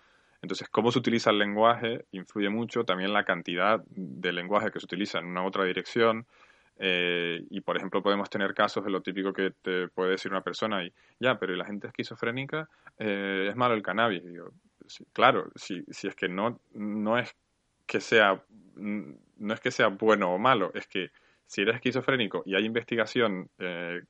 Entonces, 0.41 0.69
cómo 0.69 0.93
se 0.93 1.01
utiliza 1.01 1.31
el 1.31 1.39
lenguaje 1.39 2.07
influye 2.13 2.49
mucho, 2.49 2.85
también 2.85 3.13
la 3.13 3.25
cantidad 3.25 3.83
de 3.89 4.33
lenguaje 4.33 4.71
que 4.71 4.79
se 4.79 4.87
utiliza 4.87 5.19
en 5.19 5.27
una 5.27 5.43
u 5.43 5.47
otra 5.47 5.65
dirección. 5.65 6.27
Eh, 6.81 7.45
y, 7.51 7.61
por 7.61 7.77
ejemplo, 7.77 8.03
podemos 8.03 8.31
tener 8.31 8.55
casos 8.55 8.85
de 8.85 8.91
lo 8.91 9.03
típico 9.03 9.33
que 9.33 9.51
te 9.51 9.89
puede 9.89 10.13
decir 10.13 10.31
una 10.31 10.43
persona 10.43 10.85
y, 10.85 10.93
ya, 11.19 11.39
pero 11.39 11.57
la 11.57 11.65
gente 11.65 11.89
esquizofrénica 11.89 12.69
eh, 12.99 13.49
es 13.51 13.57
malo 13.57 13.75
el 13.75 13.83
cannabis. 13.83 14.23
Claro, 15.13 15.51
si, 15.55 15.83
si 15.91 16.09
es 16.09 16.15
que 16.15 16.29
no, 16.29 16.61
no 16.73 17.19
es 17.19 17.35
que 17.87 18.01
sea 18.01 18.45
no 18.77 19.55
es 19.55 19.61
que 19.61 19.71
sea 19.71 19.89
bueno 19.89 20.33
o 20.33 20.39
malo, 20.39 20.71
es 20.75 20.87
que 20.87 21.11
si 21.47 21.63
eres 21.63 21.77
esquizofrénico 21.77 22.43
y 22.45 22.55
hay 22.55 22.65
investigación 22.65 23.49
eh, 23.59 24.03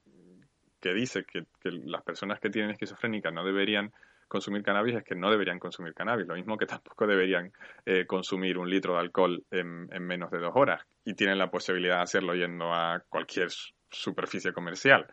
que 0.80 0.92
dice 0.92 1.24
que, 1.24 1.46
las 1.62 2.02
personas 2.02 2.40
que 2.40 2.50
tienen 2.50 2.70
esquizofrénica 2.70 3.30
no 3.30 3.44
deberían 3.44 3.92
consumir 4.26 4.62
cannabis, 4.62 4.96
es 4.96 5.04
que 5.04 5.14
no 5.14 5.30
deberían 5.30 5.58
consumir 5.58 5.94
cannabis. 5.94 6.26
Lo 6.26 6.34
mismo 6.34 6.58
que 6.58 6.66
tampoco 6.66 7.06
deberían 7.06 7.52
eh, 7.86 8.06
consumir 8.06 8.58
un 8.58 8.68
litro 8.68 8.94
de 8.94 9.00
alcohol 9.00 9.42
en, 9.50 9.88
menos 10.02 10.30
de 10.30 10.38
dos 10.38 10.52
horas 10.54 10.82
y 11.04 11.14
tienen 11.14 11.38
la 11.38 11.50
posibilidad 11.50 11.96
de 11.96 12.02
hacerlo 12.02 12.34
yendo 12.34 12.72
a 12.72 13.02
cualquier 13.08 13.48
superficie 13.90 14.52
comercial. 14.52 15.06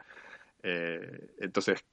Eh, 0.63 1.29
entonces, 1.39 1.85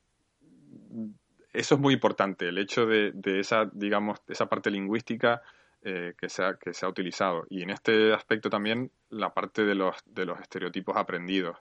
eso 1.53 1.75
es 1.75 1.81
muy 1.81 1.95
importante, 1.95 2.49
el 2.49 2.59
hecho 2.59 2.87
de, 2.87 3.13
de 3.13 3.41
esa, 3.41 3.69
digamos, 3.73 4.21
esa 4.29 4.47
parte 4.47 4.71
lingüística 4.71 5.43
eh, 5.85 6.15
que, 6.17 6.29
se 6.29 6.45
ha, 6.45 6.55
que 6.55 6.73
se 6.75 6.87
ha 6.87 6.89
utilizado. 6.89 7.45
Y 7.51 7.63
en 7.63 7.71
este 7.71 8.15
aspecto 8.15 8.49
también 8.49 8.93
la 9.11 9.35
parte 9.35 9.65
de 9.65 9.75
los, 9.75 9.97
de 10.07 10.25
los 10.25 10.41
estereotipos 10.41 10.97
aprendidos, 10.97 11.59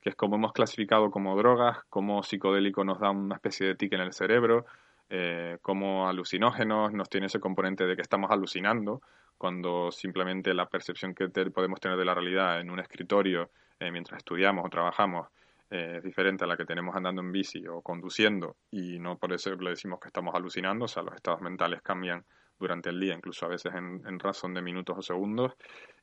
que 0.00 0.10
es 0.10 0.16
como 0.16 0.34
hemos 0.34 0.52
clasificado 0.52 1.12
como 1.12 1.36
drogas, 1.36 1.78
como 1.88 2.24
psicodélico 2.24 2.82
nos 2.82 2.98
da 2.98 3.10
una 3.10 3.36
especie 3.36 3.68
de 3.68 3.76
tic 3.76 3.92
en 3.92 4.00
el 4.00 4.12
cerebro, 4.12 4.66
eh, 5.10 5.58
como 5.62 6.08
alucinógenos 6.08 6.92
nos 6.92 7.08
tiene 7.08 7.26
ese 7.26 7.38
componente 7.38 7.86
de 7.86 7.94
que 7.94 8.02
estamos 8.02 8.32
alucinando, 8.32 9.00
cuando 9.38 9.92
simplemente 9.92 10.54
la 10.54 10.66
percepción 10.66 11.14
que 11.14 11.28
podemos 11.28 11.78
tener 11.78 11.96
de 11.96 12.04
la 12.04 12.14
realidad 12.14 12.60
en 12.60 12.68
un 12.68 12.80
escritorio 12.80 13.50
eh, 13.78 13.92
mientras 13.92 14.18
estudiamos 14.18 14.66
o 14.66 14.70
trabajamos 14.70 15.28
es 15.72 16.02
diferente 16.02 16.44
a 16.44 16.46
la 16.46 16.56
que 16.56 16.66
tenemos 16.66 16.94
andando 16.94 17.22
en 17.22 17.32
bici 17.32 17.66
o 17.66 17.80
conduciendo 17.80 18.56
y 18.70 18.98
no 18.98 19.16
por 19.16 19.32
eso 19.32 19.54
le 19.54 19.70
decimos 19.70 20.00
que 20.00 20.08
estamos 20.08 20.34
alucinando, 20.34 20.84
o 20.84 20.88
sea, 20.88 21.02
los 21.02 21.14
estados 21.14 21.40
mentales 21.40 21.80
cambian 21.80 22.26
durante 22.58 22.90
el 22.90 23.00
día, 23.00 23.14
incluso 23.14 23.46
a 23.46 23.48
veces 23.48 23.74
en, 23.74 24.18
razón 24.20 24.52
de 24.52 24.60
minutos 24.60 24.98
o 24.98 25.02
segundos, 25.02 25.54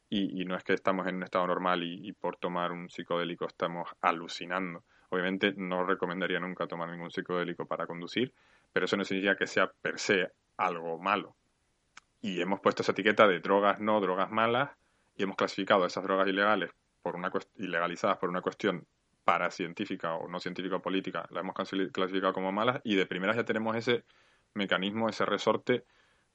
y, 0.10 0.44
no 0.46 0.56
es 0.56 0.64
que 0.64 0.74
estamos 0.74 1.06
en 1.08 1.18
un 1.18 1.24
estado 1.24 1.46
normal 1.46 1.84
y, 1.84 2.12
por 2.14 2.38
tomar 2.38 2.72
un 2.72 2.90
psicodélico 2.90 3.46
estamos 3.46 3.88
alucinando. 4.02 4.84
Obviamente 5.10 5.54
no 5.56 5.86
recomendaría 5.86 6.40
nunca 6.40 6.66
tomar 6.66 6.90
ningún 6.90 7.12
psicodélico 7.12 7.68
para 7.68 7.86
conducir, 7.86 8.34
pero 8.74 8.86
eso 8.86 8.98
no 8.98 9.06
significa 9.06 9.38
que 9.38 9.46
sea 9.46 9.72
per 9.82 10.00
se 10.00 10.32
algo 10.58 10.98
malo. 10.98 11.36
Y 12.22 12.42
hemos 12.42 12.60
puesto 12.60 12.82
esa 12.82 12.92
etiqueta 12.92 13.28
de 13.28 13.40
drogas 13.40 13.80
no, 13.80 14.02
drogas 14.02 14.32
malas, 14.32 14.72
y 15.16 15.24
hemos 15.24 15.38
clasificado 15.38 15.86
esas 15.86 16.04
drogas 16.04 16.28
ilegales 16.28 16.72
por 17.04 17.16
una 17.16 17.32
ilegalizadas 17.58 18.18
por 18.18 18.30
una 18.30 18.42
cuestión 18.42 18.88
paracientífica 19.30 20.15
o 20.15 20.28
no 20.28 20.39
científica 20.39 20.78
o 20.78 20.82
política, 20.82 21.28
la 21.30 21.42
hemos 21.42 21.54
clasificado 21.54 22.34
como 22.34 22.52
malas, 22.52 22.82
y 22.84 22.96
de 22.96 23.06
primeras 23.06 23.36
ya 23.36 23.46
tenemos 23.46 23.76
ese 23.76 24.04
mecanismo, 24.56 25.08
ese 25.08 25.24
resorte 25.24 25.86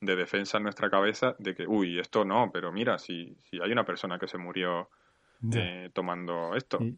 de 0.01 0.15
defensa 0.15 0.59
en 0.59 0.63
nuestra 0.63 0.89
cabeza 0.91 1.35
de 1.41 1.57
que, 1.57 1.67
uy, 1.67 1.99
esto 1.99 2.25
no, 2.25 2.51
pero 2.53 2.71
mira, 2.71 3.01
si, 3.01 3.37
si 3.43 3.61
hay 3.61 3.73
una 3.73 3.85
persona 3.85 4.17
que 4.21 4.29
se 4.29 4.39
murió 4.39 4.91
eh, 5.53 5.91
tomando 5.93 6.55
esto. 6.55 6.79
Y, 6.81 6.97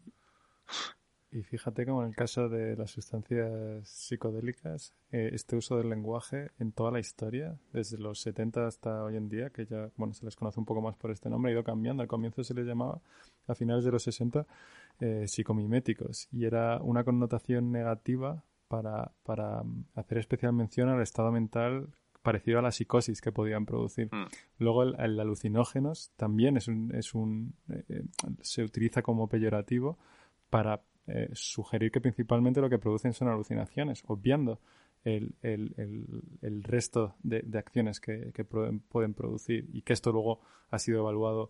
fíjate 1.43 1.85
como 1.85 2.01
en 2.03 2.09
el 2.09 2.15
caso 2.15 2.49
de 2.49 2.75
las 2.75 2.91
sustancias 2.91 3.87
psicodélicas, 3.87 4.93
eh, 5.11 5.29
este 5.33 5.55
uso 5.55 5.77
del 5.77 5.89
lenguaje 5.89 6.51
en 6.59 6.71
toda 6.71 6.91
la 6.91 6.99
historia, 6.99 7.57
desde 7.73 7.97
los 7.97 8.21
70 8.21 8.65
hasta 8.65 9.03
hoy 9.03 9.17
en 9.17 9.29
día, 9.29 9.49
que 9.49 9.65
ya, 9.65 9.89
bueno, 9.97 10.13
se 10.13 10.25
les 10.25 10.35
conoce 10.35 10.59
un 10.59 10.65
poco 10.65 10.81
más 10.81 10.95
por 10.95 11.11
este 11.11 11.29
nombre, 11.29 11.51
ha 11.51 11.53
ido 11.53 11.63
cambiando. 11.63 12.01
Al 12.01 12.07
comienzo 12.07 12.43
se 12.43 12.53
les 12.53 12.65
llamaba, 12.65 13.01
a 13.47 13.55
finales 13.55 13.83
de 13.83 13.91
los 13.91 14.03
60, 14.03 14.45
eh, 14.99 15.25
psicomiméticos. 15.27 16.27
Y 16.31 16.45
era 16.45 16.81
una 16.81 17.03
connotación 17.03 17.71
negativa 17.71 18.43
para, 18.67 19.11
para 19.23 19.63
mm, 19.63 19.85
hacer 19.95 20.17
especial 20.17 20.53
mención 20.53 20.89
al 20.89 21.01
estado 21.01 21.31
mental 21.31 21.89
parecido 22.21 22.59
a 22.59 22.61
la 22.61 22.71
psicosis 22.71 23.21
que 23.21 23.31
podían 23.31 23.65
producir. 23.65 24.09
Mm. 24.11 24.25
Luego 24.59 24.83
el, 24.83 25.19
alucinógenos 25.19 26.11
también 26.17 26.57
es 26.57 26.67
un, 26.67 26.93
es 26.93 27.13
un 27.13 27.53
eh, 27.69 28.03
se 28.41 28.63
utiliza 28.63 29.01
como 29.01 29.29
peyorativo 29.29 29.97
para 30.49 30.81
eh, 31.07 31.29
sugerir 31.33 31.91
que 31.91 32.01
principalmente 32.01 32.61
lo 32.61 32.69
que 32.69 32.79
producen 32.79 33.13
son 33.13 33.27
alucinaciones, 33.29 34.03
obviando 34.07 34.59
el, 35.03 35.35
el, 35.41 36.63
resto 36.63 37.15
de, 37.23 37.45
acciones 37.57 38.01
que, 38.01 38.33
pueden, 38.43 39.13
producir 39.13 39.69
y 39.71 39.83
que 39.83 39.93
esto 39.93 40.11
luego 40.11 40.41
ha 40.69 40.79
sido 40.79 40.99
evaluado 40.99 41.49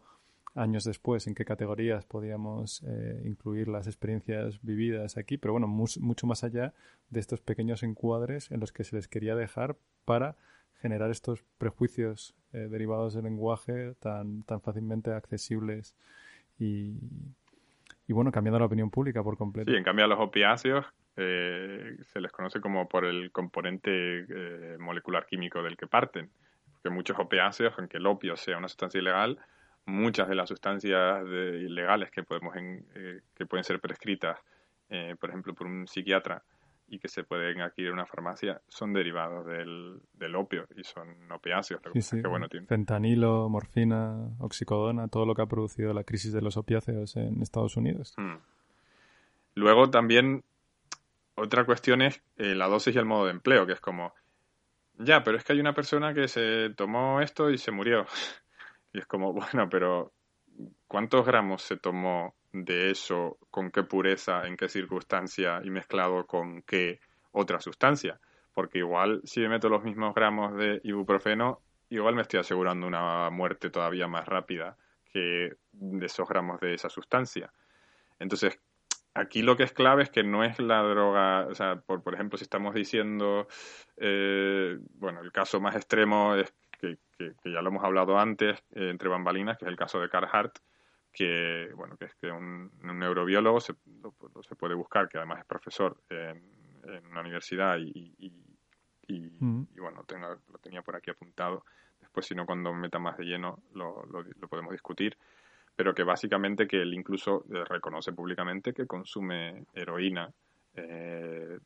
años 0.54 0.84
después 0.84 1.26
en 1.26 1.34
qué 1.34 1.44
categorías 1.44 2.06
podíamos 2.06 2.84
incluir 3.26 3.68
las 3.68 3.88
experiencias 3.88 4.62
vividas 4.62 5.18
aquí, 5.18 5.38
pero 5.38 5.54
bueno, 5.54 5.68
mucho 5.68 6.28
más 6.28 6.44
allá 6.44 6.76
de 7.10 7.20
estos 7.20 7.42
pequeños 7.42 7.82
encuadres 7.82 8.52
en 8.52 8.60
los 8.60 8.72
que 8.72 8.84
se 8.84 8.96
les 8.96 9.08
quería 9.08 9.36
dejar 9.36 9.76
para 10.06 10.36
generar 10.82 11.10
estos 11.12 11.44
prejuicios 11.58 12.36
eh, 12.54 12.68
derivados 12.70 13.14
del 13.14 13.26
lenguaje 13.26 13.96
tan, 14.00 14.44
tan 14.44 14.62
fácilmente 14.62 15.12
accesibles 15.12 15.96
y, 16.60 16.98
y, 18.08 18.14
bueno, 18.14 18.32
cambiando 18.32 18.60
la 18.60 18.66
opinión 18.66 18.90
pública 18.90 19.24
por 19.24 19.38
completo. 19.38 19.72
Sí, 19.72 19.78
en 19.78 19.84
cambio 19.84 20.06
a 20.06 20.08
los 20.08 20.20
opiáceos 20.20 20.86
eh, 21.18 21.98
se 22.02 22.22
les 22.22 22.32
conoce 22.32 22.62
como 22.62 22.88
por 22.88 23.06
el 23.06 23.32
componente 23.32 23.92
eh, 23.92 24.78
molecular 24.80 25.26
químico 25.26 25.62
del 25.62 25.76
que 25.76 25.88
parten. 25.88 26.30
Porque 26.72 26.90
muchos 26.90 27.20
opiáceos, 27.20 27.74
aunque 27.78 27.98
el 27.98 28.06
opio 28.06 28.38
sea 28.38 28.58
una 28.58 28.68
sustancia 28.68 29.00
ilegal, 29.00 29.40
muchas 29.86 30.30
de 30.30 30.36
las 30.36 30.50
sustancias 30.50 31.26
ilegales 31.26 32.12
que, 32.12 32.24
podemos 32.24 32.54
que 32.54 33.46
pueden 33.46 33.64
ser 33.64 33.80
prescritas, 33.80 34.38
por 35.20 35.30
ejemplo, 35.30 35.56
por 35.56 35.66
un 35.66 35.88
psiquiatra, 35.88 36.44
y 36.90 37.00
que 37.00 37.08
se 37.08 37.24
pueden 37.24 37.62
adquirir 37.62 37.90
en 37.90 37.96
una 37.96 38.06
farmacia 38.06 38.62
son 38.68 38.94
derivados 38.94 39.46
del, 39.46 40.00
del 40.14 40.36
opio 40.36 40.68
y 40.76 40.84
son 40.84 41.32
opiáceos. 41.32 41.82
bueno, 42.30 42.48
Fentanilo, 42.68 43.50
morfina, 43.50 44.30
oxicodona, 44.40 45.08
todo 45.08 45.26
lo 45.26 45.36
que 45.36 45.42
ha 45.42 45.48
producido 45.48 45.94
la 45.94 46.04
crisis 46.04 46.32
de 46.32 46.42
los 46.42 46.56
opiáceos 46.56 47.16
en 47.18 47.42
Estados 47.42 47.76
Unidos. 47.76 48.14
Hmm. 48.18 48.38
Luego 49.56 49.90
también 49.90 50.44
otra 51.36 51.66
cuestión 51.66 52.02
es 52.02 52.22
eh, 52.38 52.56
la 52.56 52.68
dosis 52.68 52.96
y 52.96 52.98
el 52.98 53.06
modo 53.06 53.26
de 53.26 53.32
empleo, 53.32 53.68
que 53.68 53.74
es 53.74 53.82
como, 53.82 54.14
ya, 54.98 55.24
pero 55.24 55.38
es 55.38 55.44
que 55.44 55.54
hay 55.54 55.60
una 55.60 55.74
persona 55.74 56.14
que 56.14 56.28
se 56.28 56.72
tomó 56.76 57.22
esto 57.22 57.50
y 57.50 57.58
se 57.58 57.72
murió. 57.72 58.06
y 58.94 59.00
es 59.00 59.06
como, 59.06 59.34
bueno, 59.34 59.70
pero 59.70 60.14
¿cuántos 60.88 61.26
gramos 61.26 61.62
se 61.62 61.78
tomó 61.78 62.34
de 62.52 62.92
eso, 62.92 63.38
con 63.52 63.72
qué 63.72 63.84
pureza, 63.84 64.48
en 64.48 64.58
qué 64.58 64.70
circunstancia 64.70 65.62
y 65.64 65.70
mezclado 65.70 66.26
con 66.26 66.62
qué 66.64 67.00
otra 67.32 67.60
sustancia. 67.60 68.20
Porque 68.54 68.80
igual 68.80 69.22
si 69.24 69.42
me 69.42 69.50
meto 69.50 69.70
los 69.70 69.84
mismos 69.84 70.16
gramos 70.16 70.56
de 70.56 70.82
ibuprofeno, 70.84 71.62
igual 71.90 72.16
me 72.16 72.24
estoy 72.24 72.40
asegurando 72.40 72.88
una 72.88 73.30
muerte 73.30 73.70
todavía 73.70 74.08
más 74.08 74.26
rápida 74.26 74.78
que 75.12 75.54
de 75.72 76.06
esos 76.06 76.28
gramos 76.28 76.60
de 76.60 76.74
esa 76.74 76.90
sustancia. 76.90 77.52
Entonces, 78.20 78.60
aquí 79.14 79.42
lo 79.42 79.56
que 79.56 79.64
es 79.64 79.74
clave 79.74 80.04
es 80.04 80.10
que 80.10 80.24
no 80.24 80.44
es 80.44 80.60
la 80.60 80.82
droga, 80.82 81.48
o 81.48 81.56
sea, 81.56 81.78
por, 81.78 82.02
por 82.04 82.14
ejemplo, 82.14 82.38
si 82.38 82.44
estamos 82.44 82.74
diciendo, 82.74 83.48
eh, 83.98 84.78
bueno, 84.96 85.22
el 85.22 85.32
caso 85.32 85.60
más 85.60 85.76
extremo 85.76 86.36
es 86.36 86.54
que, 86.80 86.98
ya 87.46 87.62
lo 87.62 87.70
hemos 87.70 87.84
hablado 87.84 88.20
antes, 88.20 88.60
eh, 88.72 88.90
entre 88.90 89.10
bambalinas, 89.10 89.58
que 89.58 89.66
es 89.66 89.70
el 89.70 89.78
caso 89.78 90.00
de 90.00 90.10
Carhartt, 90.10 90.60
que, 91.12 91.70
bueno, 91.76 91.98
que 91.98 92.06
es 92.06 92.16
que 92.16 92.32
un, 92.32 92.72
neurobiólogo 92.82 93.60
se, 93.60 93.74
se, 94.48 94.56
puede 94.56 94.76
buscar, 94.76 95.10
que 95.10 95.18
además 95.18 95.40
es 95.40 95.46
profesor 95.46 95.98
en, 96.10 96.44
una 97.12 97.22
universidad 97.22 97.78
y, 97.80 98.16
y, 99.08 99.20
mm. 99.40 99.68
bueno, 99.78 100.06
lo 100.52 100.58
tenía 100.60 100.82
por 100.82 100.96
aquí 100.96 101.10
apuntado. 101.10 101.66
Después, 102.00 102.26
si 102.26 102.36
no, 102.36 102.46
cuando 102.46 102.74
meta 102.74 103.00
más 103.00 103.18
de 103.18 103.26
lleno, 103.26 103.64
lo, 103.74 104.06
lo, 104.06 104.48
podemos 104.48 104.72
discutir. 104.72 105.18
Pero 105.76 105.94
que 105.94 106.04
básicamente 106.04 106.68
que 106.68 106.82
él 106.82 106.94
incluso 106.94 107.46
eh, 107.54 107.64
reconoce 107.66 108.12
públicamente 108.12 108.74
que 108.74 108.88
consume 108.88 109.66
heroína 109.74 110.32
eh, 110.76 111.60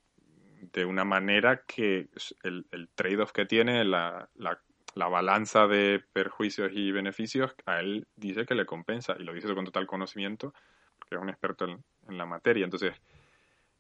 de 0.74 0.86
una 0.86 1.06
manera 1.06 1.64
que 1.66 2.10
el, 2.44 2.66
el 2.72 2.90
trade-off 2.90 3.32
que 3.32 3.46
tiene, 3.46 3.86
la, 3.86 4.28
la, 4.36 4.60
la 4.96 5.08
balanza 5.08 5.68
de 5.68 6.04
perjuicios 6.14 6.72
y 6.74 6.92
beneficios, 6.92 7.54
a 7.66 7.80
él 7.80 8.08
dice 8.16 8.46
que 8.46 8.56
le 8.56 8.66
compensa 8.66 9.16
y 9.18 9.24
lo 9.24 9.34
dice 9.34 9.54
con 9.54 9.66
total 9.66 9.88
conocimiento 9.88 10.54
porque 11.00 11.16
es 11.16 11.22
un 11.22 11.30
experto 11.30 11.66
en, 11.66 12.18
la 12.18 12.26
materia. 12.26 12.66
Entonces, 12.66 12.94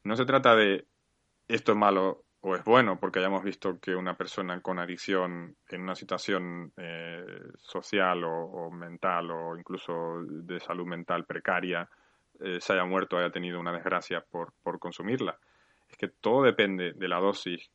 no 0.03 0.15
se 0.15 0.25
trata 0.25 0.55
de 0.55 0.85
esto 1.47 1.73
es 1.73 1.77
malo 1.77 2.23
o 2.39 2.55
es 2.55 2.63
bueno 2.63 2.99
porque 2.99 3.19
hayamos 3.19 3.43
visto 3.43 3.79
que 3.79 3.95
una 3.95 4.15
persona 4.15 4.59
con 4.61 4.79
adicción 4.79 5.55
en 5.69 5.81
una 5.81 5.95
situación 5.95 6.71
eh, 6.77 7.25
social 7.57 8.23
o, 8.23 8.71
mental 8.71 9.29
o 9.31 9.57
incluso 9.57 10.23
de 10.23 10.59
salud 10.59 10.85
mental 10.85 11.25
precaria 11.25 11.87
eh, 12.39 12.59
se 12.59 12.73
haya 12.73 12.85
muerto, 12.85 13.17
haya 13.17 13.31
tenido 13.31 13.59
una 13.59 13.73
desgracia 13.73 14.21
por, 14.21 14.53
por 14.63 14.79
consumirla. 14.79 15.37
Es 15.89 15.97
que 15.97 16.07
todo 16.07 16.43
depende 16.43 16.93
de 16.93 17.07
la 17.07 17.19
dosis 17.19 17.69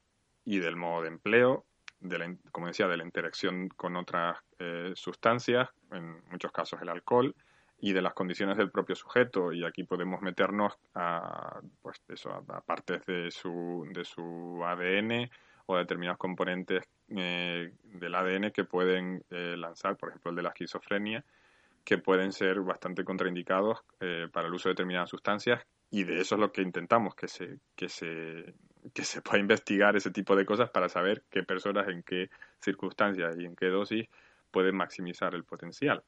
y 0.45 0.59
del 0.59 0.77
modo 0.77 1.03
de 1.03 1.09
empleo, 1.09 1.67
de 2.01 2.19
la, 2.19 2.37
como 2.53 2.67
decía, 2.67 2.89
de 2.89 2.97
la 2.97 3.05
interacción 3.05 3.69
con 3.69 3.97
otras 3.97 4.39
eh, 4.59 4.93
sustancias, 4.95 5.69
en 5.93 6.23
muchos 6.31 6.53
casos 6.53 6.81
el 6.83 6.89
alcohol, 6.89 7.35
y 7.79 7.93
de 7.93 8.03
las 8.03 8.15
condiciones 8.15 8.57
del 8.57 8.71
propio 8.71 8.95
sujeto. 8.95 9.53
Y 9.53 9.65
aquí 9.65 9.85
podemos 9.85 10.23
meternos 10.23 10.75
a, 10.95 11.61
pues 11.83 12.01
eso, 12.09 12.31
a, 12.31 12.61
partes 12.61 13.05
de 13.07 13.31
su, 13.31 13.87
de 13.93 14.05
su 14.05 14.63
ADN 14.65 15.31
o 15.67 15.77
determinados 15.77 16.19
componentes 16.19 16.89
eh, 17.09 17.73
del 17.85 18.15
ADN 18.15 18.51
que 18.53 18.65
pueden 18.65 19.25
eh, 19.31 19.57
lanzar, 19.57 19.97
por 19.97 20.11
ejemplo, 20.11 20.31
el 20.31 20.37
de 20.37 20.43
la 20.43 20.51
esquizofrenia, 20.51 21.25
que 21.85 21.99
pueden 21.99 22.33
ser 22.33 22.61
bastante 22.61 23.05
contraindicados 23.05 23.79
eh, 24.01 24.29
para 24.33 24.49
el 24.49 24.55
uso 24.55 24.69
de 24.69 24.73
determinadas 24.73 25.11
sustancias 25.11 25.65
y 25.91 26.05
de 26.05 26.21
eso 26.21 26.35
es 26.35 26.41
lo 26.41 26.51
que 26.51 26.63
intentamos, 26.63 27.15
que 27.15 27.29
se, 27.29 27.59
que 27.77 27.89
se, 27.89 28.55
que 28.95 29.05
se 29.05 29.23
pueda 29.23 29.39
investigar 29.39 29.97
ese 29.97 30.11
tipo 30.11 30.37
de 30.37 30.47
cosas 30.47 30.71
para 30.71 30.89
saber 30.89 31.25
qué 31.31 31.43
personas, 31.43 31.89
en 31.89 32.03
qué 32.03 32.31
circunstancias 32.61 33.37
y 33.39 33.45
en 33.45 33.57
qué 33.57 33.67
dosis 33.67 34.09
pueden 34.51 34.77
maximizar 34.77 35.35
el 35.35 35.45
potencial. 35.45 36.03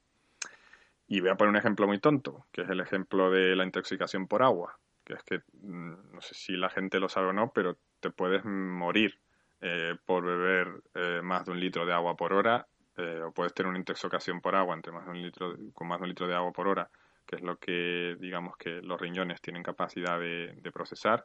Y 1.06 1.20
voy 1.20 1.30
a 1.30 1.36
poner 1.36 1.50
un 1.50 1.56
ejemplo 1.56 1.86
muy 1.86 1.98
tonto, 1.98 2.46
que 2.52 2.62
es 2.62 2.68
el 2.68 2.80
ejemplo 2.80 3.30
de 3.30 3.56
la 3.56 3.64
intoxicación 3.64 4.28
por 4.28 4.42
agua, 4.42 4.78
que 5.04 5.14
es 5.14 5.22
que 5.22 5.42
mm, 5.62 6.12
no 6.12 6.20
sé 6.20 6.34
si 6.34 6.52
la 6.56 6.68
gente 6.68 7.00
lo 7.00 7.08
sabe 7.08 7.28
o 7.28 7.32
no, 7.32 7.50
pero 7.52 7.78
te 8.00 8.10
puedes 8.10 8.44
morir 8.44 9.18
eh, 9.60 9.96
por 10.04 10.24
beber 10.24 10.82
eh, 10.94 11.20
más 11.22 11.44
de 11.46 11.52
un 11.52 11.60
litro 11.60 11.84
de 11.84 11.92
agua 11.92 12.16
por 12.16 12.32
hora 12.32 12.68
eh, 12.96 13.22
o 13.24 13.32
puedes 13.32 13.54
tener 13.54 13.70
una 13.70 13.78
intoxicación 13.78 14.40
por 14.40 14.54
agua 14.54 14.74
entre 14.74 14.92
más 14.92 15.04
de 15.04 15.10
un 15.10 15.22
litro, 15.22 15.56
con 15.72 15.88
más 15.88 15.98
de 15.98 16.02
un 16.04 16.08
litro 16.10 16.26
de 16.26 16.34
agua 16.34 16.52
por 16.52 16.68
hora, 16.68 16.90
que 17.24 17.36
es 17.36 17.42
lo 17.42 17.56
que 17.58 18.16
digamos 18.20 18.56
que 18.56 18.82
los 18.82 19.00
riñones 19.00 19.40
tienen 19.40 19.62
capacidad 19.62 20.18
de, 20.18 20.70
procesar, 20.72 21.24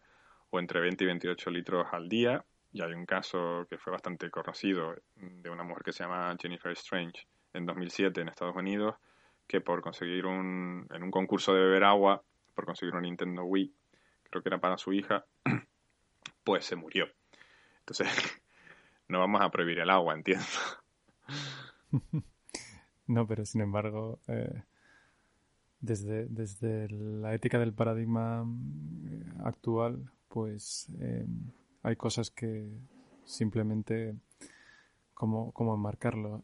o 0.53 0.59
entre 0.59 0.79
20 0.79 1.03
y 1.03 1.07
28 1.07 1.49
litros 1.49 1.87
al 1.91 2.07
día. 2.07 2.45
Y 2.71 2.83
hay 2.83 2.93
un 2.93 3.07
caso 3.07 3.65
que 3.69 3.79
fue 3.79 3.91
bastante 3.91 4.29
conocido 4.29 4.95
de 5.15 5.49
una 5.49 5.63
mujer 5.63 5.83
que 5.83 5.93
se 5.93 6.03
llama 6.03 6.35
Jennifer 6.39 6.71
Strange 6.73 7.27
en 7.53 7.65
2007 7.65 8.21
en 8.21 8.29
Estados 8.29 8.55
Unidos, 8.55 8.95
que 9.47 9.61
por 9.61 9.81
conseguir 9.81 10.27
un, 10.27 10.87
en 10.91 11.03
un 11.03 11.09
concurso 11.09 11.53
de 11.53 11.61
beber 11.61 11.83
agua, 11.83 12.23
por 12.53 12.65
conseguir 12.65 12.93
un 12.93 13.01
Nintendo 13.01 13.43
Wii, 13.43 13.73
creo 14.29 14.43
que 14.43 14.49
era 14.49 14.59
para 14.59 14.77
su 14.77 14.93
hija, 14.93 15.25
pues 16.43 16.65
se 16.65 16.75
murió. 16.75 17.07
Entonces, 17.79 18.07
no 19.07 19.19
vamos 19.19 19.41
a 19.41 19.49
prohibir 19.49 19.79
el 19.79 19.89
agua, 19.89 20.13
entiendo. 20.13 20.45
no, 23.07 23.27
pero 23.27 23.45
sin 23.45 23.61
embargo, 23.61 24.19
eh, 24.27 24.63
desde, 25.79 26.27
desde 26.27 26.89
la 26.89 27.33
ética 27.33 27.57
del 27.57 27.73
paradigma 27.73 28.45
eh, 29.05 29.23
actual, 29.43 30.11
pues 30.33 30.87
eh, 30.99 31.27
hay 31.83 31.95
cosas 31.95 32.31
que 32.31 32.67
simplemente, 33.23 34.15
como, 35.13 35.51
como 35.51 35.75
enmarcarlo? 35.75 36.43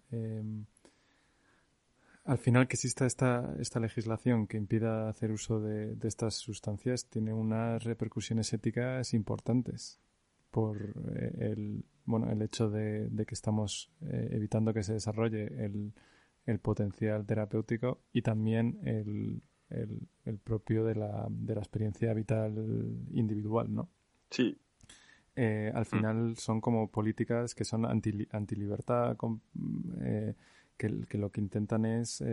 al 2.26 2.38
final 2.38 2.68
que 2.68 2.76
exista 2.76 3.08
esta, 3.08 3.56
esta 3.60 3.80
legislación 3.80 4.46
que 4.46 4.58
impida 4.58 5.10
hacer 5.10 5.32
uso 5.32 5.60
de, 5.60 5.98
estas 6.04 6.36
sustancias 6.36 7.10
tiene 7.10 7.34
unas 7.34 7.84
repercusiones 7.84 8.54
éticas 8.54 9.16
importantes 9.16 10.00
por 10.52 10.94
el, 11.40 11.84
bueno, 12.06 12.30
el 12.30 12.44
hecho 12.44 12.70
de, 12.70 13.10
que 13.26 13.34
estamos 13.34 13.92
eh, 14.02 14.30
evitando 14.34 14.76
que 14.76 14.84
se 14.84 14.94
desarrolle 14.94 15.48
el, 15.66 15.94
potencial 16.62 17.26
terapéutico 17.26 18.02
y 18.12 18.22
también 18.22 18.80
el, 18.84 19.42
el, 19.70 20.38
propio 20.40 20.84
de 20.84 20.96
la, 20.96 21.28
de 21.30 21.56
la 21.56 21.62
experiencia 21.62 22.14
vital 22.14 22.54
individual, 23.12 23.74
¿no? 23.74 23.90
Sí. 24.30 24.58
Eh, 25.36 25.72
al 25.74 25.84
mm. 25.84 25.86
final 25.86 26.38
son 26.38 26.62
como 26.62 26.90
políticas 26.90 27.56
que 27.56 27.64
son 27.64 27.86
anti, 27.86 28.28
antilibertad, 28.32 29.16
eh, 30.02 30.36
que, 30.78 31.06
que, 31.08 31.18
lo 31.18 31.32
que 31.32 31.42
intentan 31.42 31.86
es, 31.86 32.22
o 32.22 32.26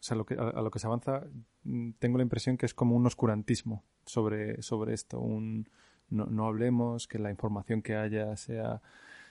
sea, 0.00 0.16
lo 0.16 0.26
que, 0.26 0.34
a, 0.34 0.60
lo 0.60 0.70
que 0.70 0.78
se 0.78 0.86
avanza, 0.86 1.24
mm, 1.64 1.92
tengo 1.98 2.18
la 2.18 2.24
impresión 2.24 2.56
que 2.56 2.66
es 2.66 2.74
como 2.74 2.96
un 2.96 3.06
oscurantismo 3.06 3.84
sobre, 4.04 4.60
sobre 4.62 4.94
esto, 4.94 5.20
un 5.20 5.68
no, 6.10 6.26
no 6.26 6.46
hablemos, 6.46 7.08
que 7.08 7.18
la 7.18 7.30
información 7.30 7.82
que 7.82 7.96
haya 7.96 8.36
sea 8.36 8.82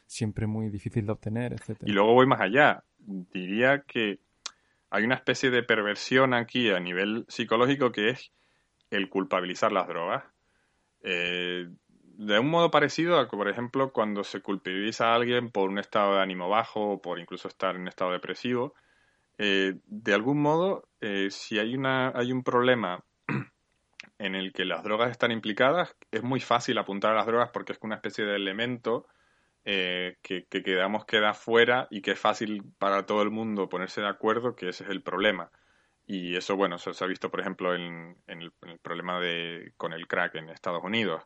siempre 0.07 0.47
muy 0.47 0.69
difícil 0.69 1.05
de 1.05 1.11
obtener, 1.13 1.53
etcétera. 1.53 1.89
Y 1.89 1.93
luego 1.93 2.13
voy 2.13 2.25
más 2.25 2.41
allá. 2.41 2.83
Diría 2.99 3.83
que 3.83 4.19
hay 4.91 5.05
una 5.05 5.15
especie 5.15 5.49
de 5.49 5.63
perversión 5.63 6.33
aquí 6.33 6.69
a 6.69 6.79
nivel 6.79 7.25
psicológico 7.29 7.91
que 7.91 8.09
es 8.09 8.31
el 8.89 9.09
culpabilizar 9.09 9.71
las 9.71 9.87
drogas. 9.87 10.25
Eh, 11.01 11.67
de 12.17 12.39
un 12.39 12.49
modo 12.49 12.69
parecido 12.69 13.17
a, 13.17 13.27
por 13.27 13.47
ejemplo, 13.47 13.93
cuando 13.93 14.23
se 14.23 14.41
culpabiliza 14.41 15.07
a 15.07 15.15
alguien 15.15 15.49
por 15.49 15.69
un 15.69 15.79
estado 15.79 16.15
de 16.15 16.21
ánimo 16.21 16.49
bajo 16.49 16.91
o 16.91 17.01
por 17.01 17.19
incluso 17.19 17.47
estar 17.47 17.75
en 17.75 17.87
estado 17.87 18.11
depresivo. 18.11 18.75
Eh, 19.37 19.75
de 19.85 20.13
algún 20.13 20.41
modo, 20.41 20.89
eh, 20.99 21.29
si 21.31 21.57
hay, 21.57 21.73
una, 21.73 22.11
hay 22.13 22.33
un 22.33 22.43
problema 22.43 23.03
en 24.19 24.35
el 24.35 24.51
que 24.51 24.65
las 24.65 24.83
drogas 24.83 25.09
están 25.09 25.31
implicadas, 25.31 25.95
es 26.11 26.21
muy 26.21 26.41
fácil 26.41 26.77
apuntar 26.77 27.13
a 27.13 27.15
las 27.15 27.25
drogas 27.25 27.49
porque 27.51 27.71
es 27.71 27.79
una 27.81 27.95
especie 27.95 28.25
de 28.25 28.35
elemento 28.35 29.07
eh, 29.65 30.17
que, 30.21 30.45
que, 30.45 30.63
quedamos 30.63 31.05
queda 31.05 31.33
fuera 31.33 31.87
y 31.91 32.01
que 32.01 32.11
es 32.11 32.19
fácil 32.19 32.63
para 32.79 33.05
todo 33.05 33.21
el 33.21 33.29
mundo 33.29 33.69
ponerse 33.69 34.01
de 34.01 34.07
acuerdo 34.07 34.55
que 34.55 34.69
ese 34.69 34.83
es 34.83 34.89
el 34.89 35.01
problema. 35.01 35.51
Y 36.07 36.35
eso, 36.35 36.55
bueno, 36.55 36.77
se, 36.77 36.91
ha 37.03 37.07
visto, 37.07 37.29
por 37.29 37.39
ejemplo, 37.39 37.73
en, 37.73 38.17
el, 38.27 38.51
problema 38.81 39.19
de, 39.19 39.71
con 39.77 39.93
el 39.93 40.07
crack 40.07 40.35
en 40.35 40.49
Estados 40.49 40.83
Unidos. 40.83 41.23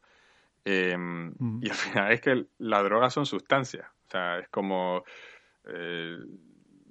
Em, 0.63 1.34
mm. 1.38 1.60
Y 1.63 1.69
al 1.69 1.76
final 1.76 2.12
es 2.12 2.21
que 2.21 2.45
las 2.60 2.84
drogas 2.84 3.13
son 3.13 3.26
sustancias. 3.26 3.88
O 4.08 4.12
sea, 4.12 4.39
es 4.39 4.50
como... 4.50 5.04
Eh, 5.65 6.17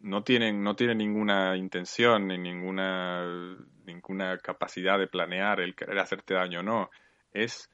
no 0.02 0.22
tienen, 0.22 0.62
no 0.62 0.76
tienen 0.76 0.98
ninguna 0.98 1.56
intención 1.56 2.26
ni 2.28 2.36
ninguna, 2.36 3.56
ninguna 3.86 4.36
capacidad 4.38 4.98
de 4.98 5.06
planear 5.06 5.60
el 5.60 5.74
querer 5.74 5.98
hacerte 5.98 6.34
daño 6.34 6.60
o 6.60 6.62
no. 6.62 6.90
Es 7.32 7.70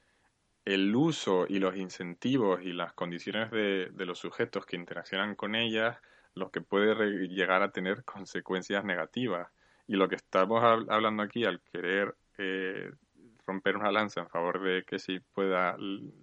el 0.74 0.94
uso 0.94 1.46
y 1.48 1.58
los 1.58 1.76
incentivos 1.76 2.62
y 2.62 2.72
las 2.72 2.92
condiciones 2.92 3.50
de, 3.50 3.90
los 4.06 4.18
sujetos 4.18 4.64
que 4.66 4.76
interaccionan 4.76 5.34
con 5.34 5.56
ellas 5.56 5.98
lo 6.34 6.50
que 6.50 6.60
puede 6.60 7.26
llegar 7.26 7.62
a 7.62 7.72
tener 7.72 8.04
consecuencias 8.04 8.84
negativas. 8.84 9.48
Y 9.88 9.96
lo 9.96 10.08
que 10.08 10.14
estamos 10.14 10.62
hablando 10.62 11.24
aquí 11.24 11.44
al 11.44 11.60
querer 11.60 12.14
eh, 12.38 12.92
romper 13.44 13.76
una 13.76 13.90
lanza 13.90 14.20
en 14.20 14.28
favor 14.28 14.62
de 14.62 14.84
que 14.84 15.00
se 15.00 15.20
pueda 15.32 15.76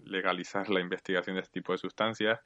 legalizar 0.06 0.70
la 0.70 0.80
investigación 0.80 1.36
de 1.36 1.42
este 1.42 1.60
tipo 1.60 1.74
de 1.74 1.80
sustancias 1.80 2.40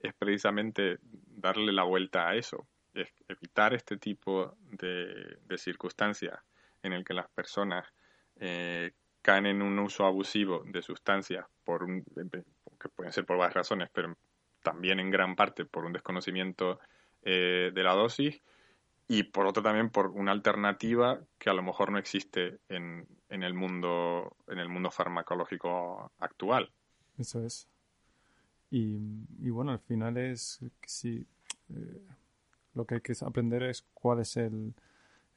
es 0.00 0.12
precisamente 0.12 0.98
darle 1.02 1.72
la 1.72 1.84
vuelta 1.84 2.28
a 2.28 2.36
eso, 2.36 2.66
es 2.92 3.08
evitar 3.26 3.72
este 3.72 3.96
tipo 3.96 4.54
de, 4.70 5.38
circunstancias 5.56 6.38
en 6.82 6.92
el 6.92 7.04
que 7.04 7.14
las 7.14 7.28
personas 7.30 7.86
eh, 8.36 8.92
caen 9.28 9.44
en 9.44 9.60
un 9.60 9.78
uso 9.78 10.06
abusivo 10.06 10.62
de 10.64 10.80
sustancias 10.80 11.44
por 11.62 11.82
un, 11.82 12.02
que 12.80 12.88
pueden 12.88 13.12
ser 13.12 13.26
por 13.26 13.36
varias 13.36 13.56
razones, 13.56 13.90
pero 13.92 14.16
también 14.62 15.00
en 15.00 15.10
gran 15.10 15.36
parte 15.36 15.66
por 15.66 15.84
un 15.84 15.92
desconocimiento 15.92 16.80
eh, 17.20 17.70
de 17.74 17.82
la 17.82 17.92
dosis 17.92 18.40
y 19.06 19.24
por 19.24 19.46
otro 19.46 19.62
también 19.62 19.90
por 19.90 20.06
una 20.06 20.32
alternativa 20.32 21.20
que 21.38 21.50
a 21.50 21.52
lo 21.52 21.62
mejor 21.62 21.92
no 21.92 21.98
existe 21.98 22.60
en, 22.70 23.06
en 23.28 23.42
el 23.42 23.52
mundo 23.52 24.34
en 24.46 24.60
el 24.60 24.70
mundo 24.70 24.90
farmacológico 24.90 26.10
actual. 26.20 26.72
Eso 27.18 27.44
es. 27.44 27.68
Y, 28.70 29.50
bueno, 29.50 29.72
al 29.72 29.80
final 29.80 30.16
es 30.16 30.58
si 30.86 31.26
eh, 31.68 32.06
lo 32.72 32.86
que 32.86 32.94
hay 32.94 33.00
que 33.02 33.12
aprender 33.20 33.62
es 33.64 33.84
cuál 33.92 34.20
es 34.20 34.38
el, 34.38 34.72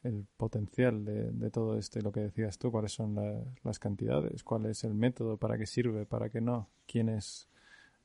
el 0.04 0.26
potencial 0.38 1.06
de, 1.06 1.52
todo 1.52 1.78
esto 1.78 2.00
y 2.00 2.02
lo 2.02 2.12
que 2.12 2.22
decías 2.22 2.58
tú, 2.58 2.72
cuáles 2.72 2.92
son 2.92 3.16
las 3.64 3.80
cantidades, 3.80 4.44
cuál 4.44 4.66
es 4.66 4.84
el 4.84 4.94
método, 4.94 5.38
para 5.38 5.58
qué 5.58 5.66
sirve, 5.66 6.06
para 6.06 6.30
qué 6.30 6.42
no, 6.42 6.70
quiénes 6.88 7.48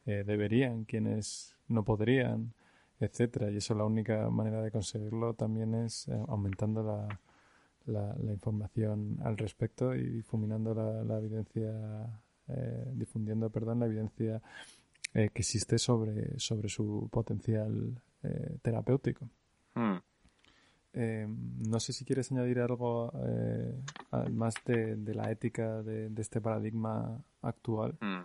eh, 0.05 0.25
deberían, 0.27 0.85
quiénes 0.85 1.57
no 1.69 1.85
podrían, 1.85 2.53
etcétera. 3.01 3.51
Y 3.51 3.57
eso 3.57 3.75
la 3.75 3.85
única 3.85 4.29
manera 4.31 4.63
de 4.63 4.71
conseguirlo 4.71 5.35
también 5.35 5.75
es 5.75 6.09
eh, 6.09 6.25
aumentando 6.29 6.83
la, 6.83 7.09
la, 7.87 8.15
la, 8.23 8.33
información 8.33 9.19
al 9.23 9.39
respecto 9.39 9.95
y 9.95 10.07
difuminando 10.07 10.75
la, 10.75 11.19
evidencia, 11.19 12.21
eh, 12.49 12.91
difundiendo, 12.95 13.51
perdón, 13.51 13.81
la 13.81 13.87
evidencia 13.87 14.43
que 15.13 15.31
existe 15.35 15.79
sobre, 15.79 16.39
sobre 16.39 16.69
su 16.69 17.09
potencial 17.11 18.03
terapéutico. 18.61 19.31
Hmm. 19.75 19.97
Eh, 20.99 21.27
no 21.29 21.79
sé 21.79 21.93
si 21.93 22.07
quieres 22.07 22.33
añadir 22.33 22.59
algo 22.59 23.13
eh, 23.29 23.75
más 24.31 24.55
de, 24.65 24.97
la 25.15 25.31
ética 25.31 25.83
de, 25.83 26.11
este 26.17 26.41
paradigma 26.41 27.23
actual. 27.43 27.99
Mm. 28.01 28.23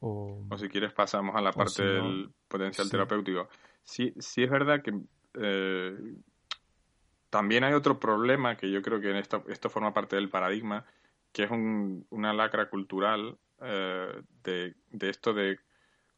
O, 0.00 0.46
si 0.56 0.70
quieres 0.70 0.94
pasamos 0.94 1.36
a 1.36 1.42
la 1.42 1.52
parte 1.52 1.82
del 1.84 2.30
potencial 2.48 2.88
terapéutico. 2.90 3.46
Sí, 3.84 4.14
sí 4.18 4.42
es 4.42 4.50
verdad 4.50 4.82
que 4.82 4.98
eh, 5.34 5.96
también 7.28 7.62
hay 7.62 7.74
otro 7.74 8.00
problema 8.00 8.56
que 8.56 8.70
yo 8.70 8.80
creo 8.80 8.98
que 8.98 9.10
en 9.10 9.16
esto, 9.16 9.44
esto 9.48 9.68
forma 9.68 9.92
parte 9.92 10.16
del 10.16 10.30
paradigma, 10.30 10.86
que 11.30 11.44
es 11.44 11.50
una 11.50 12.32
lacra 12.32 12.70
cultural 12.70 13.36
de, 13.60 14.74
de 14.90 15.08
esto 15.08 15.32
de 15.32 15.60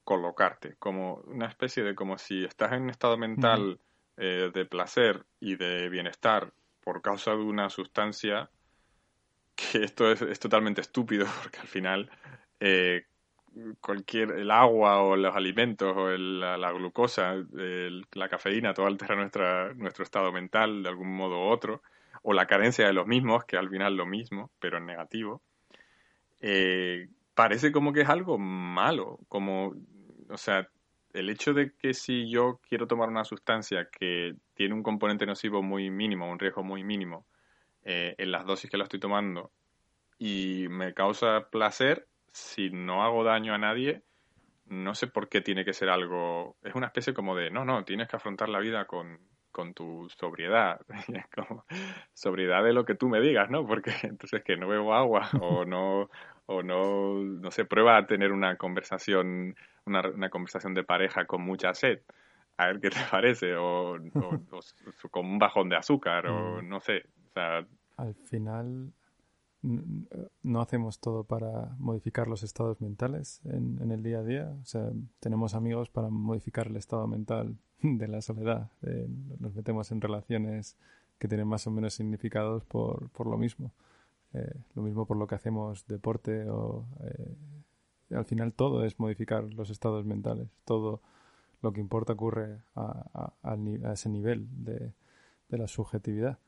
colocarte, 0.02 0.76
como 0.78 1.16
una 1.26 1.46
especie 1.46 1.82
de 1.82 1.94
como 1.94 2.16
si 2.16 2.44
estás 2.44 2.72
en 2.72 2.84
un 2.84 2.90
estado 2.90 3.18
mental 3.18 3.80
eh, 4.16 4.50
de 4.52 4.64
placer 4.64 5.24
y 5.40 5.56
de 5.56 5.88
bienestar 5.88 6.52
por 6.80 7.02
causa 7.02 7.32
de 7.32 7.42
una 7.42 7.70
sustancia 7.70 8.50
que 9.54 9.84
esto 9.84 10.10
es, 10.10 10.38
totalmente 10.40 10.80
estúpido 10.80 11.26
porque 11.42 11.60
al 11.60 11.68
final 11.68 12.10
eh, 12.60 13.06
cualquier 13.80 14.32
el 14.32 14.50
agua 14.50 15.00
o 15.02 15.16
los 15.16 15.34
alimentos 15.34 15.96
o 15.96 16.10
la, 16.16 16.72
glucosa, 16.72 17.34
la 18.12 18.28
cafeína, 18.28 18.74
todo 18.74 18.86
altera 18.86 19.14
nuestra, 19.14 19.72
nuestro 19.74 20.04
estado 20.04 20.32
mental 20.32 20.82
de 20.82 20.88
algún 20.88 21.14
modo 21.14 21.38
u 21.38 21.50
otro, 21.50 21.82
o 22.22 22.32
la 22.32 22.46
carencia 22.46 22.86
de 22.86 22.92
los 22.92 23.06
mismos, 23.06 23.44
que 23.44 23.56
al 23.56 23.68
final 23.68 23.96
lo 23.96 24.06
mismo, 24.06 24.50
pero 24.58 24.78
en 24.78 24.86
negativo. 24.86 25.42
Eh, 26.40 27.08
parece 27.34 27.70
como 27.70 27.92
que 27.92 28.02
es 28.02 28.08
algo 28.08 28.38
malo, 28.38 29.20
como, 29.28 29.74
o 30.28 30.36
sea, 30.36 30.68
el 31.14 31.30
hecho 31.30 31.54
de 31.54 31.72
que 31.76 31.94
si 31.94 32.28
yo 32.28 32.60
quiero 32.68 32.86
tomar 32.86 33.08
una 33.08 33.24
sustancia 33.24 33.88
que 33.88 34.34
tiene 34.54 34.74
un 34.74 34.82
componente 34.82 35.24
nocivo 35.24 35.62
muy 35.62 35.90
mínimo, 35.90 36.30
un 36.30 36.38
riesgo 36.38 36.62
muy 36.62 36.84
mínimo, 36.84 37.26
eh, 37.84 38.14
en 38.18 38.32
las 38.32 38.44
dosis 38.44 38.68
que 38.68 38.76
la 38.76 38.84
estoy 38.84 39.00
tomando, 39.00 39.52
y 40.18 40.66
me 40.68 40.92
causa 40.92 41.48
placer, 41.50 42.08
si 42.32 42.70
no 42.70 43.04
hago 43.04 43.24
daño 43.24 43.54
a 43.54 43.58
nadie, 43.58 44.02
no 44.66 44.94
sé 44.94 45.06
por 45.06 45.28
qué 45.28 45.40
tiene 45.40 45.64
que 45.64 45.72
ser 45.72 45.88
algo, 45.88 46.56
es 46.62 46.74
una 46.74 46.86
especie 46.86 47.14
como 47.14 47.36
de, 47.36 47.50
no, 47.50 47.64
no, 47.64 47.84
tienes 47.84 48.08
que 48.08 48.16
afrontar 48.16 48.48
la 48.48 48.58
vida 48.58 48.86
con, 48.86 49.20
con 49.52 49.72
tu 49.72 50.08
sobriedad, 50.18 50.80
sobriedad 52.12 52.64
de 52.64 52.72
lo 52.72 52.84
que 52.84 52.96
tú 52.96 53.08
me 53.08 53.20
digas, 53.20 53.50
¿no? 53.50 53.66
Porque 53.66 53.92
entonces 54.02 54.42
que 54.42 54.56
no 54.56 54.66
bebo 54.66 54.94
agua 54.94 55.30
o 55.40 55.64
no 55.64 56.10
o 56.46 56.62
no, 56.62 57.14
no 57.14 57.50
sé, 57.50 57.64
prueba 57.64 57.96
a 57.96 58.06
tener 58.06 58.32
una 58.32 58.56
conversación, 58.56 59.54
una, 59.86 60.08
una 60.08 60.30
conversación 60.30 60.74
de 60.74 60.84
pareja 60.84 61.24
con 61.24 61.42
mucha 61.42 61.74
sed, 61.74 62.00
a 62.56 62.66
ver 62.66 62.80
qué 62.80 62.90
te 62.90 63.00
parece, 63.10 63.56
o, 63.56 63.96
con 65.10 65.26
un 65.26 65.38
bajón 65.38 65.68
de 65.68 65.76
azúcar, 65.76 66.26
o 66.26 66.62
mm. 66.62 66.68
no 66.68 66.80
sé. 66.80 67.04
O 67.28 67.32
sea, 67.32 67.66
Al 67.96 68.14
final 68.14 68.92
no 70.42 70.60
hacemos 70.60 71.00
todo 71.00 71.24
para 71.24 71.74
modificar 71.78 72.28
los 72.28 72.42
estados 72.42 72.82
mentales 72.82 73.40
en, 73.46 73.78
en, 73.80 73.90
el 73.90 74.02
día 74.02 74.18
a 74.18 74.22
día. 74.22 74.56
O 74.62 74.66
sea, 74.66 74.90
tenemos 75.20 75.54
amigos 75.54 75.88
para 75.88 76.10
modificar 76.10 76.66
el 76.66 76.76
estado 76.76 77.06
mental 77.06 77.56
de 77.80 78.08
la 78.08 78.20
soledad. 78.20 78.70
nos 79.40 79.54
metemos 79.54 79.90
en 79.90 80.00
relaciones 80.00 80.76
que 81.18 81.28
tienen 81.28 81.48
más 81.48 81.66
o 81.66 81.70
menos 81.70 81.94
significados 81.94 82.64
por, 82.64 83.08
por 83.10 83.26
lo 83.26 83.38
mismo. 83.38 83.72
Eh, 84.34 84.52
lo 84.74 84.82
mismo 84.82 85.06
por 85.06 85.16
lo 85.16 85.26
que 85.26 85.36
hacemos 85.36 85.86
deporte 85.86 86.48
o 86.50 86.84
eh, 87.04 87.36
al 88.16 88.24
final 88.24 88.52
todo 88.52 88.84
es 88.84 88.98
modificar 88.98 89.44
los 89.44 89.70
estados 89.70 90.04
mentales. 90.04 90.48
Todo 90.64 91.00
lo 91.62 91.72
que 91.72 91.80
importa 91.80 92.12
ocurre 92.12 92.58
a, 92.74 93.32
ese 93.92 94.08
nivel 94.08 94.46
de, 94.64 94.92
la 95.48 95.68
subjetividad. 95.68 96.38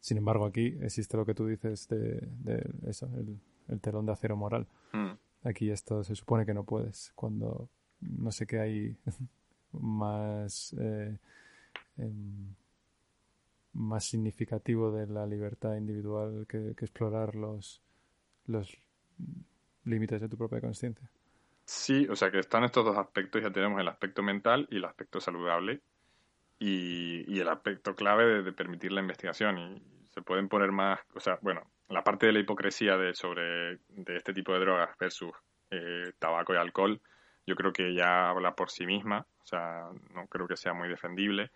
Sin 0.00 0.16
embargo 0.16 0.46
aquí 0.46 0.78
existe 0.80 1.18
lo 1.18 1.26
que 1.26 1.34
tú 1.34 1.46
dices 1.46 1.86
de, 1.88 2.28
eso 2.86 3.08
el, 3.68 3.80
telón 3.80 4.06
de 4.06 4.12
acero 4.12 4.36
moral. 4.36 4.66
Mm. 4.92 5.12
aquí 5.46 5.70
esto 5.70 6.02
se 6.02 6.14
supone 6.14 6.46
que 6.46 6.54
no 6.54 6.64
puedes. 6.64 7.12
Cuando 7.14 7.68
no 8.00 8.32
sé 8.32 8.46
qué 8.46 8.60
hay 8.60 8.96
más 9.72 10.74
eh, 10.78 11.18
em, 11.98 12.54
más 13.74 14.04
significativo 14.04 14.92
de 14.92 15.06
la 15.06 15.26
libertad 15.26 15.76
individual 15.76 16.46
que, 16.48 16.70
explorar 16.70 17.34
los, 17.34 17.82
los 18.46 18.76
límites 19.84 20.20
de 20.20 20.28
tu 20.28 20.36
propia 20.36 20.60
conciencia. 20.60 21.08
Sí, 21.64 22.06
o 22.08 22.16
sea 22.16 22.30
que 22.30 22.38
están 22.38 22.64
estos 22.64 22.84
dos 22.84 22.96
aspectos, 22.96 23.42
ya 23.42 23.50
tenemos 23.50 23.80
el 23.80 23.88
aspecto 23.88 24.22
mental 24.22 24.68
y 24.70 24.76
el 24.76 24.84
aspecto 24.84 25.20
saludable 25.20 25.80
y, 26.58 27.24
y 27.32 27.40
el 27.40 27.48
aspecto 27.48 27.94
clave 27.94 28.42
de, 28.42 28.52
permitir 28.52 28.92
la 28.92 29.00
investigación 29.00 29.58
y 29.58 29.82
se 30.10 30.22
pueden 30.22 30.48
poner 30.48 30.72
más, 30.72 31.00
o 31.14 31.20
sea, 31.20 31.38
bueno, 31.42 31.62
la 31.88 32.04
parte 32.04 32.26
de 32.26 32.32
la 32.32 32.40
hipocresía 32.40 32.96
de 32.96 33.14
sobre 33.14 33.78
de 33.88 34.16
este 34.16 34.32
tipo 34.32 34.52
de 34.52 34.60
drogas 34.60 34.96
versus 34.98 35.32
eh, 35.70 36.12
tabaco 36.18 36.54
y 36.54 36.56
alcohol, 36.56 37.00
yo 37.46 37.56
creo 37.56 37.72
que 37.72 37.94
ya 37.94 38.28
habla 38.28 38.54
por 38.54 38.70
sí 38.70 38.86
misma, 38.86 39.26
o 39.42 39.46
sea, 39.46 39.88
no 40.14 40.26
creo 40.28 40.46
que 40.46 40.56
sea 40.56 40.74
muy 40.74 40.88
defendible 40.88 41.50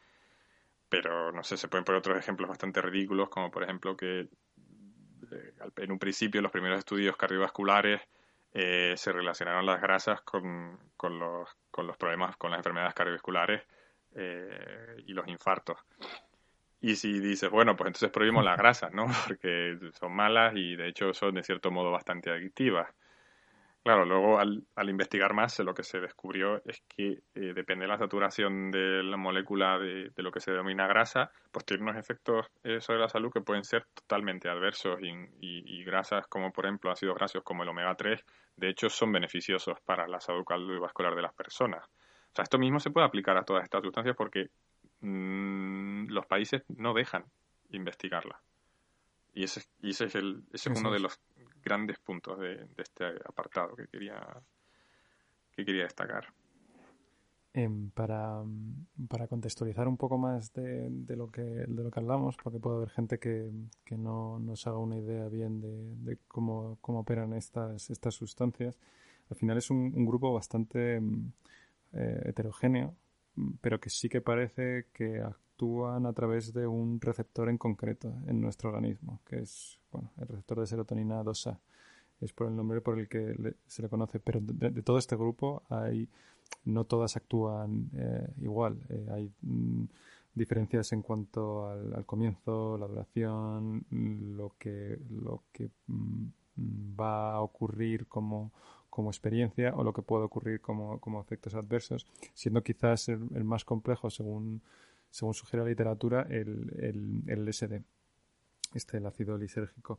pero 0.88 1.32
no 1.32 1.42
sé, 1.42 1.56
se 1.56 1.68
pueden 1.68 1.84
poner 1.84 1.98
otros 1.98 2.18
ejemplos 2.18 2.48
bastante 2.48 2.80
ridículos, 2.82 3.28
como 3.28 3.50
por 3.50 3.62
ejemplo 3.62 3.96
que 3.96 4.20
eh, 4.20 5.54
en 5.76 5.92
un 5.92 5.98
principio 5.98 6.40
los 6.40 6.52
primeros 6.52 6.78
estudios 6.78 7.16
cardiovasculares 7.16 8.00
eh, 8.52 8.94
se 8.96 9.12
relacionaron 9.12 9.66
las 9.66 9.80
grasas 9.80 10.22
con, 10.22 10.78
con, 10.96 11.18
los, 11.18 11.48
con 11.70 11.86
los 11.86 11.96
problemas, 11.96 12.36
con 12.36 12.50
las 12.50 12.58
enfermedades 12.58 12.94
cardiovasculares 12.94 13.62
eh, 14.14 15.02
y 15.06 15.12
los 15.12 15.28
infartos. 15.28 15.78
Y 16.80 16.96
si 16.96 17.18
dices, 17.18 17.50
bueno, 17.50 17.76
pues 17.76 17.88
entonces 17.88 18.10
prohibimos 18.10 18.44
las 18.44 18.56
grasas, 18.56 18.92
¿no? 18.92 19.06
Porque 19.26 19.78
son 19.98 20.14
malas 20.14 20.54
y 20.56 20.76
de 20.76 20.88
hecho 20.88 21.12
son 21.12 21.34
de 21.34 21.42
cierto 21.42 21.70
modo 21.70 21.90
bastante 21.90 22.30
adictivas. 22.30 22.88
Claro, 23.88 24.04
luego 24.04 24.38
al, 24.38 24.66
al, 24.76 24.90
investigar 24.90 25.32
más 25.32 25.58
lo 25.60 25.72
que 25.72 25.82
se 25.82 25.98
descubrió 25.98 26.60
es 26.66 26.82
que 26.94 27.22
eh, 27.34 27.54
depende 27.54 27.86
de 27.86 27.88
la 27.88 27.96
saturación 27.96 28.70
de 28.70 29.02
la 29.02 29.16
molécula 29.16 29.78
de, 29.78 30.12
lo 30.16 30.30
que 30.30 30.40
se 30.40 30.50
denomina 30.50 30.86
grasa, 30.86 31.30
pues 31.50 31.64
tiene 31.64 31.84
unos 31.84 31.96
efectos 31.96 32.44
eh, 32.64 32.82
sobre 32.82 33.00
la 33.00 33.08
salud 33.08 33.32
que 33.32 33.40
pueden 33.40 33.64
ser 33.64 33.86
totalmente 33.94 34.50
adversos 34.50 34.98
y, 35.00 35.84
grasas 35.84 36.26
como 36.26 36.52
por 36.52 36.66
ejemplo 36.66 36.90
ácidos 36.90 37.16
grasos 37.16 37.42
como 37.42 37.62
el 37.62 37.70
omega 37.70 37.94
3 37.94 38.22
de 38.58 38.68
hecho 38.68 38.90
son 38.90 39.10
beneficiosos 39.10 39.80
para 39.80 40.06
la 40.06 40.20
salud 40.20 40.44
cardiovascular 40.44 41.14
de 41.14 41.22
las 41.22 41.32
personas. 41.32 41.82
O 41.86 42.34
sea, 42.34 42.42
esto 42.42 42.58
mismo 42.58 42.80
se 42.80 42.90
puede 42.90 43.06
aplicar 43.06 43.38
a 43.38 43.44
todas 43.44 43.64
estas 43.64 43.82
sustancias 43.82 44.14
porque 44.14 44.50
mm, 45.00 46.08
los 46.10 46.26
países 46.26 46.62
no 46.76 46.92
dejan 46.92 47.24
investigarla. 47.70 48.38
Y 49.32 49.44
ese, 49.44 49.62
y 49.80 49.90
ese 49.90 50.04
es, 50.06 50.14
el, 50.14 50.42
ese 50.52 50.70
es 50.72 50.78
uno 50.78 50.90
de 50.90 51.00
los 51.00 51.18
grandes 51.62 51.98
puntos 51.98 52.38
de, 52.38 52.66
este 52.76 53.04
apartado 53.24 53.74
que 53.76 53.86
quería, 53.88 54.20
que 55.52 55.64
quería 55.64 55.84
destacar. 55.84 56.26
Em, 57.54 57.90
para, 57.90 58.42
para, 59.08 59.26
contextualizar 59.26 59.88
un 59.88 59.96
poco 59.96 60.18
más 60.18 60.52
de, 60.52 60.88
de, 60.90 61.16
lo 61.16 61.30
que, 61.30 61.42
de 61.42 61.82
lo 61.82 61.90
que 61.90 61.98
hablamos, 61.98 62.36
porque 62.36 62.60
puede 62.60 62.76
haber 62.76 62.90
gente 62.90 63.18
que, 63.18 63.50
que 63.84 63.96
no 63.96 64.38
nos 64.38 64.66
haga 64.66 64.78
una 64.78 64.98
idea 64.98 65.28
bien 65.28 65.60
de, 65.60 65.96
de 65.96 66.18
cómo, 66.28 66.78
cómo, 66.80 67.00
operan 67.00 67.32
estas, 67.32 67.90
estas 67.90 68.14
sustancias, 68.14 68.78
al 69.30 69.36
final 69.36 69.58
es 69.58 69.70
un, 69.70 70.06
grupo 70.06 70.32
bastante 70.32 70.96
em, 70.96 71.32
eh, 71.92 72.22
heterogéneo, 72.26 72.94
pero 73.60 73.80
que 73.80 73.90
sí 73.90 74.08
que 74.08 74.20
parece 74.20 74.86
que 74.92 75.22
actúan 75.58 76.06
a 76.06 76.12
través 76.12 76.52
de 76.52 76.68
un 76.68 77.00
receptor 77.00 77.48
en 77.48 77.58
concreto 77.58 78.14
en 78.28 78.40
nuestro 78.40 78.70
organismo, 78.70 79.20
que 79.26 79.40
es 79.40 79.80
bueno, 79.90 80.12
el 80.18 80.28
receptor 80.28 80.60
de 80.60 80.66
serotonina 80.68 81.24
2A. 81.24 81.58
Es 82.20 82.32
por 82.32 82.46
el 82.46 82.54
nombre 82.54 82.80
por 82.80 82.96
el 82.96 83.08
que 83.08 83.34
se 83.66 83.82
le 83.82 83.88
conoce, 83.88 84.20
pero 84.20 84.40
de, 84.40 84.82
todo 84.82 84.98
este 84.98 85.16
grupo 85.16 85.64
hay 85.68 86.08
no 86.64 86.84
todas 86.84 87.16
actúan 87.16 87.90
eh, 87.96 88.28
igual. 88.40 88.78
Eh, 88.88 89.06
hay 89.10 89.32
mm, 89.42 89.84
diferencias 90.32 90.92
en 90.92 91.02
cuanto 91.02 91.68
al, 91.68 92.06
comienzo, 92.06 92.78
la 92.78 92.86
duración, 92.86 93.84
lo 94.36 94.54
que, 94.60 95.00
lo 95.10 95.42
que 95.52 95.70
mm, 95.88 96.26
va 97.00 97.32
a 97.32 97.40
ocurrir 97.40 98.06
como, 98.06 98.52
como 98.90 99.10
experiencia 99.10 99.74
o 99.74 99.82
lo 99.82 99.92
que 99.92 100.02
puede 100.02 100.22
ocurrir 100.22 100.60
como, 100.60 101.00
como 101.00 101.20
efectos 101.20 101.54
adversos, 101.54 102.06
siendo 102.32 102.62
quizás 102.62 103.08
el 103.08 103.44
más 103.44 103.64
complejo 103.64 104.08
según 104.08 104.62
según 105.10 105.34
sugiere 105.34 105.64
la 105.64 105.70
literatura, 105.70 106.26
el, 106.28 106.72
el, 106.78 107.22
el 107.26 107.44
LSD, 107.46 107.82
este, 108.74 108.98
el 108.98 109.06
ácido 109.06 109.36
lisérgico. 109.36 109.98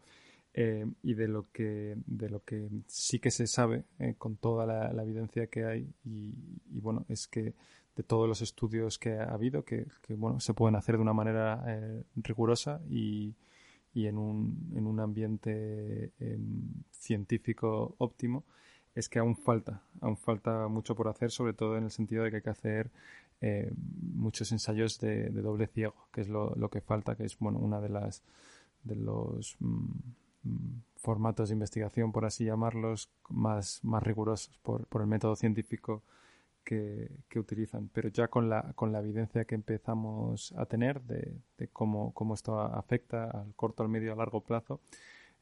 Eh, 0.51 0.83
y 1.03 1.13
de 1.13 1.27
lo 1.27 1.51
que 1.51 1.95
de 2.07 2.27
lo 2.27 2.43
que 2.43 2.67
sí 2.87 3.19
que 3.19 3.29
se 3.29 3.45
sabe 3.45 3.83
eh, 3.99 4.15
con 4.17 4.35
toda 4.35 4.65
la, 4.65 5.03
evidencia 5.03 5.45
que 5.45 5.63
hay 5.63 5.93
y, 6.03 6.33
bueno 6.79 7.05
es 7.07 7.27
que 7.27 7.53
de 7.95 8.03
todos 8.03 8.27
los 8.27 8.41
estudios 8.41 8.97
que 8.97 9.13
ha 9.13 9.25
habido 9.25 9.63
que, 9.63 9.85
bueno 10.09 10.39
se 10.39 10.55
pueden 10.55 10.75
hacer 10.75 10.95
de 10.95 11.03
una 11.03 11.13
manera 11.13 11.63
eh, 11.67 12.03
rigurosa 12.15 12.81
y, 12.89 13.35
y 13.93 14.07
en 14.07 14.17
un, 14.17 14.73
en 14.75 14.87
un 14.87 14.99
ambiente 14.99 16.13
em, 16.19 16.83
científico 16.89 17.93
óptimo 17.99 18.43
es 18.95 19.07
que 19.07 19.19
aún 19.19 19.35
falta 19.35 19.83
aún 20.01 20.17
falta 20.17 20.67
mucho 20.67 20.95
por 20.95 21.09
hacer 21.09 21.29
sobre 21.29 21.53
todo 21.53 21.77
en 21.77 21.83
el 21.83 21.91
sentido 21.91 22.23
de 22.23 22.31
que 22.31 22.37
hay 22.37 22.41
que 22.41 22.49
hacer 22.49 22.89
eh, 23.41 23.71
muchos 23.75 24.51
ensayos 24.51 24.99
de, 24.99 25.29
doble 25.29 25.67
ciego, 25.67 25.95
que 26.11 26.21
es 26.21 26.29
lo, 26.29 26.69
que 26.69 26.81
falta, 26.81 27.15
que 27.15 27.25
es 27.25 27.37
bueno 27.39 27.59
una 27.59 27.79
de 27.81 27.89
las 27.89 28.23
de 28.83 28.95
los 28.95 29.57
mm, 29.59 29.85
mm, 30.43 30.81
formatos 30.97 31.49
de 31.49 31.53
investigación, 31.53 32.11
por 32.11 32.25
así 32.25 32.45
llamarlos, 32.45 33.09
más, 33.29 33.79
más 33.83 34.03
rigurosos 34.03 34.57
por, 34.59 34.85
por 34.87 35.01
el 35.01 35.07
método 35.07 35.35
científico 35.35 36.03
que, 36.63 37.39
utilizan. 37.39 37.89
Pero 37.93 38.09
ya 38.09 38.27
con 38.27 38.49
la, 38.49 38.73
con 38.73 38.91
la 38.91 38.99
evidencia 38.99 39.45
que 39.45 39.55
empezamos 39.55 40.53
a 40.57 40.65
tener 40.65 41.01
de, 41.01 41.33
cómo, 41.73 42.13
cómo 42.13 42.33
esto 42.33 42.59
afecta 42.59 43.25
al 43.25 43.53
corto, 43.55 43.83
al 43.83 43.89
medio, 43.89 44.13
a 44.13 44.15
largo 44.15 44.41
plazo, 44.41 44.79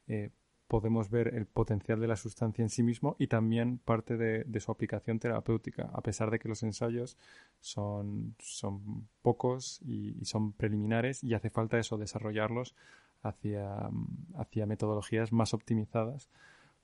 eh, 0.08 0.30
podemos 0.68 1.10
ver 1.10 1.34
el 1.34 1.46
potencial 1.46 2.00
de 2.00 2.08
la 2.08 2.16
sustancia 2.16 2.62
en 2.62 2.70
sí 2.70 2.84
mismo 2.84 3.16
y 3.20 3.28
también 3.28 3.78
parte 3.78 4.18
de, 4.18 4.60
su 4.60 4.72
aplicación 4.72 5.20
terapéutica, 5.20 5.90
a 5.94 6.02
pesar 6.02 6.30
de 6.30 6.40
que 6.40 6.50
los 6.50 6.64
ensayos 6.64 7.18
son, 7.60 8.36
son 8.40 9.08
pocos 9.22 9.82
y, 9.84 10.24
son 10.26 10.52
preliminares 10.52 11.24
y 11.24 11.34
hace 11.34 11.50
falta 11.50 11.80
eso, 11.80 11.98
desarrollarlos 11.98 12.76
hacia, 13.24 13.90
hacia 14.36 14.66
metodologías 14.66 15.32
más 15.32 15.54
optimizadas 15.54 16.30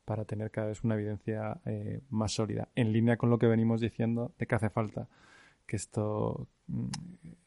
para 0.05 0.25
tener 0.25 0.51
cada 0.51 0.67
vez 0.67 0.83
una 0.83 0.95
evidencia 0.95 1.59
eh, 1.65 2.01
más 2.09 2.33
sólida, 2.33 2.69
en 2.75 2.91
línea 2.93 3.17
con 3.17 3.29
lo 3.29 3.37
que 3.37 3.47
venimos 3.47 3.81
diciendo 3.81 4.33
de 4.37 4.47
que 4.47 4.55
hace 4.55 4.69
falta 4.69 5.07
que 5.65 5.75
esto 5.75 6.47
mm, 6.67 6.87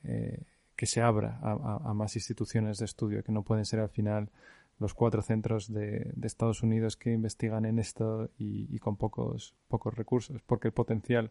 eh, 0.05 0.43
que 0.77 0.87
se 0.87 1.01
abra 1.01 1.39
a, 1.43 1.95
más 1.95 2.17
instituciones 2.17 2.79
de 2.79 2.85
estudio, 2.85 3.25
que 3.25 3.33
no 3.33 3.43
pueden 3.43 3.65
ser 3.65 3.81
al 3.81 3.89
final 3.89 4.31
los 4.79 4.95
cuatro 4.95 5.23
centros 5.23 5.73
de, 5.73 6.13
Estados 6.23 6.63
Unidos 6.63 6.97
que 6.97 7.13
investigan 7.13 7.65
en 7.65 7.79
esto 7.79 8.31
y, 8.39 8.79
con 8.79 8.97
pocos 8.97 9.55
pocos 9.69 9.95
recursos, 9.95 10.43
porque 10.43 10.69
el 10.69 10.75
potencial 10.75 11.31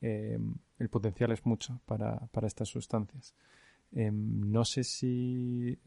eh, 0.00 0.38
el 0.78 0.88
potencial 0.88 1.32
es 1.32 1.44
mucho 1.44 1.80
para, 1.86 2.18
para 2.32 2.46
estas 2.46 2.68
sustancias. 2.68 3.34
no 3.90 4.64
sé 4.64 4.84
si 4.84 5.78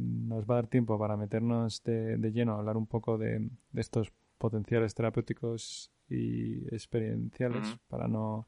nos 0.00 0.44
va 0.44 0.54
a 0.54 0.62
dar 0.62 0.66
tiempo 0.66 0.98
para 0.98 1.16
meternos 1.16 1.82
de, 1.84 2.16
lleno 2.32 2.54
a 2.54 2.58
hablar 2.58 2.76
un 2.76 2.86
poco 2.86 3.18
de, 3.18 3.48
estos 3.74 4.12
potenciales 4.38 4.94
terapéuticos 4.94 5.90
y 6.08 6.66
experienciales 6.74 7.78
para 7.88 8.08
no 8.08 8.46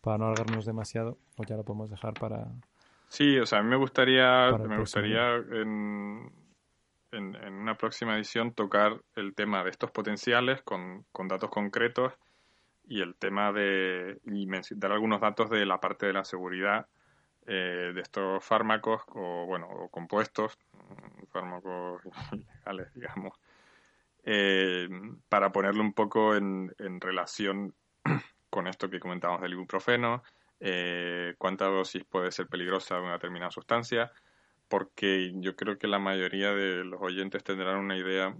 para 0.00 0.18
no 0.18 0.26
alargarnos 0.26 0.64
demasiado, 0.64 1.18
o 1.36 1.44
ya 1.44 1.56
lo 1.56 1.64
podemos 1.64 1.90
dejar 1.90 2.14
para... 2.14 2.48
Sí, 3.08 3.38
o 3.38 3.46
sea, 3.46 3.60
a 3.60 3.62
mí 3.62 3.68
me 3.68 3.76
gustaría, 3.76 4.52
me 4.56 4.78
gustaría 4.78 5.36
en, 5.36 6.30
en, 7.12 7.36
una 7.52 7.76
próxima 7.76 8.16
edición 8.16 8.52
tocar 8.52 9.00
el 9.16 9.34
tema 9.34 9.64
de 9.64 9.70
estos 9.70 9.90
potenciales 9.90 10.62
con, 10.62 11.04
con 11.12 11.28
datos 11.28 11.50
concretos 11.50 12.12
y 12.86 13.00
el 13.02 13.14
tema 13.14 13.52
de 13.52 14.20
y 14.24 14.46
dar 14.76 14.92
algunos 14.92 15.20
datos 15.20 15.50
de 15.50 15.66
la 15.66 15.80
parte 15.80 16.06
de 16.06 16.12
la 16.12 16.24
seguridad 16.24 16.86
eh, 17.46 17.92
de 17.94 18.00
estos 18.00 18.44
fármacos 18.44 19.02
o 19.08 19.46
bueno 19.46 19.68
o 19.68 19.88
compuestos 19.88 20.58
fármacos 21.30 22.02
ilegales 22.32 22.92
digamos 22.94 23.38
eh, 24.24 24.88
para 25.28 25.52
ponerlo 25.52 25.82
un 25.82 25.94
poco 25.94 26.34
en, 26.34 26.74
en 26.78 27.00
relación 27.00 27.74
con 28.50 28.66
esto 28.66 28.90
que 28.90 29.00
comentábamos 29.00 29.40
del 29.40 29.52
ibuprofeno, 29.52 30.22
eh, 30.60 31.34
cuánta 31.38 31.66
dosis 31.66 32.04
puede 32.04 32.30
ser 32.32 32.46
peligrosa 32.46 32.96
de 32.96 33.02
una 33.02 33.12
determinada 33.12 33.50
sustancia, 33.50 34.12
porque 34.68 35.32
yo 35.36 35.56
creo 35.56 35.78
que 35.78 35.86
la 35.86 35.98
mayoría 35.98 36.52
de 36.52 36.84
los 36.84 37.00
oyentes 37.00 37.42
tendrán 37.44 37.78
una 37.78 37.96
idea 37.96 38.34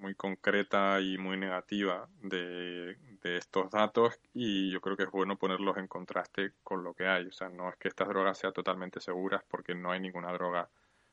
muy 0.00 0.14
concreta 0.14 1.00
y 1.00 1.18
muy 1.18 1.36
negativa 1.36 2.08
de, 2.22 2.96
estos 3.22 3.68
datos 3.72 4.20
y 4.34 4.70
yo 4.70 4.80
creo 4.80 4.96
que 4.96 5.02
es 5.02 5.10
bueno 5.10 5.36
ponerlos 5.36 5.78
en 5.78 5.88
contraste 5.88 6.52
con 6.62 6.84
lo 6.84 6.94
que 6.94 7.08
hay. 7.08 7.26
O 7.26 7.32
sea, 7.32 7.48
no 7.48 7.68
es 7.68 7.76
que 7.76 7.88
estas 7.88 8.06
drogas 8.06 8.38
sean 8.38 8.52
totalmente 8.52 9.00
seguras 9.00 9.42
porque 9.48 9.74
no 9.74 9.90
hay 9.90 9.98
ninguna 9.98 10.32
droga 10.32 10.70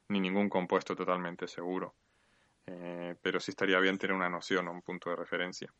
ni 0.10 0.20
ningún 0.20 0.48
compuesto 0.48 0.96
totalmente 0.96 1.48
seguro. 1.48 1.96
Eh, 2.68 3.16
pero 3.20 3.40
sí 3.40 3.50
estaría 3.50 3.80
bien 3.80 3.98
tener 3.98 4.16
una 4.16 4.30
noción 4.30 4.68
o 4.68 4.72
un 4.72 4.84
punto 4.84 5.10
de 5.10 5.16
referencia. 5.16 5.74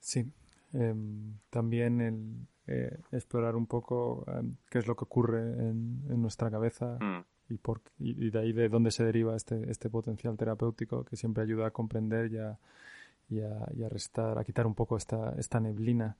Sí, 0.00 0.32
Em, 0.72 1.38
también 1.50 2.00
el 2.00 2.48
eh, 2.66 2.98
explorar 3.10 3.56
un 3.56 3.66
poco 3.66 4.24
em, 4.28 4.56
qué 4.70 4.78
es 4.78 4.86
lo 4.86 4.96
que 4.96 5.04
ocurre 5.04 5.40
en, 5.40 6.20
nuestra 6.20 6.50
cabeza 6.50 6.96
mm. 6.98 7.24
Y, 7.52 7.58
por, 7.58 7.82
y, 7.98 8.30
de 8.30 8.38
ahí 8.38 8.52
de 8.52 8.68
dónde 8.68 8.90
se 8.90 9.04
deriva 9.04 9.36
este, 9.36 9.70
este 9.70 9.90
potencial 9.90 10.36
terapéutico 10.36 11.04
que 11.04 11.16
siempre 11.16 11.42
ayuda 11.42 11.66
a 11.66 11.70
comprender 11.70 12.32
y 12.32 12.38
a, 12.38 12.58
a, 13.84 13.88
restar, 13.88 14.38
a 14.38 14.44
quitar 14.44 14.66
un 14.66 14.74
poco 14.74 14.96
esta, 14.96 15.34
esta 15.38 15.60
neblina 15.60 16.16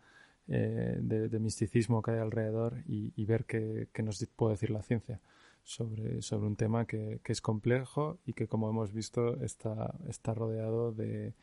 eh, 0.49 0.99
de, 1.01 1.39
misticismo 1.39 2.03
que 2.03 2.13
hay 2.13 2.19
alrededor 2.19 2.83
y, 2.87 3.25
ver 3.25 3.45
qué, 3.45 3.89
nos 4.03 4.25
puede 4.37 4.55
decir 4.55 4.71
la 4.71 4.83
ciencia 4.83 5.21
sobre, 5.63 6.21
sobre 6.21 6.47
un 6.47 6.57
tema 6.57 6.85
que, 6.85 7.21
es 7.25 7.41
complejo 7.41 8.19
y 8.27 8.35
que, 8.35 8.47
como 8.47 8.69
hemos 8.69 8.93
visto, 8.93 9.43
está, 9.43 9.95
rodeado 10.35 10.93
de, 10.93 11.35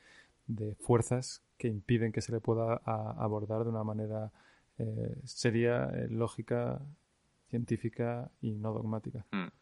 de 0.47 0.75
fuerzas 0.75 1.41
que 1.57 1.67
impiden 1.67 2.11
que 2.11 2.21
se 2.21 2.31
le 2.31 2.41
pueda 2.41 2.75
abordar 2.85 3.63
de 3.63 3.69
una 3.69 3.83
manera 3.83 4.31
eh, 4.77 5.15
seria, 5.25 5.85
eh, 5.93 6.07
lógica, 6.09 6.81
científica 7.49 8.31
y 8.41 8.51
no 8.51 8.73
dogmática. 8.73 9.25
Mm. 9.31 9.58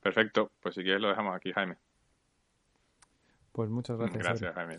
Perfecto, 0.00 0.50
pues 0.60 0.74
si 0.74 0.82
quieres 0.82 1.00
lo 1.00 1.08
dejamos 1.08 1.34
aquí, 1.34 1.52
Jaime. 1.52 1.76
Pues 3.52 3.70
muchas 3.70 3.98
gracias. 3.98 4.24
Gracias, 4.24 4.54
Jaime. 4.54 4.76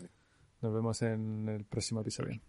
Nos 0.62 0.74
vemos 0.74 1.02
en 1.02 1.48
el 1.48 1.64
próximo 1.64 2.00
episodio. 2.00 2.40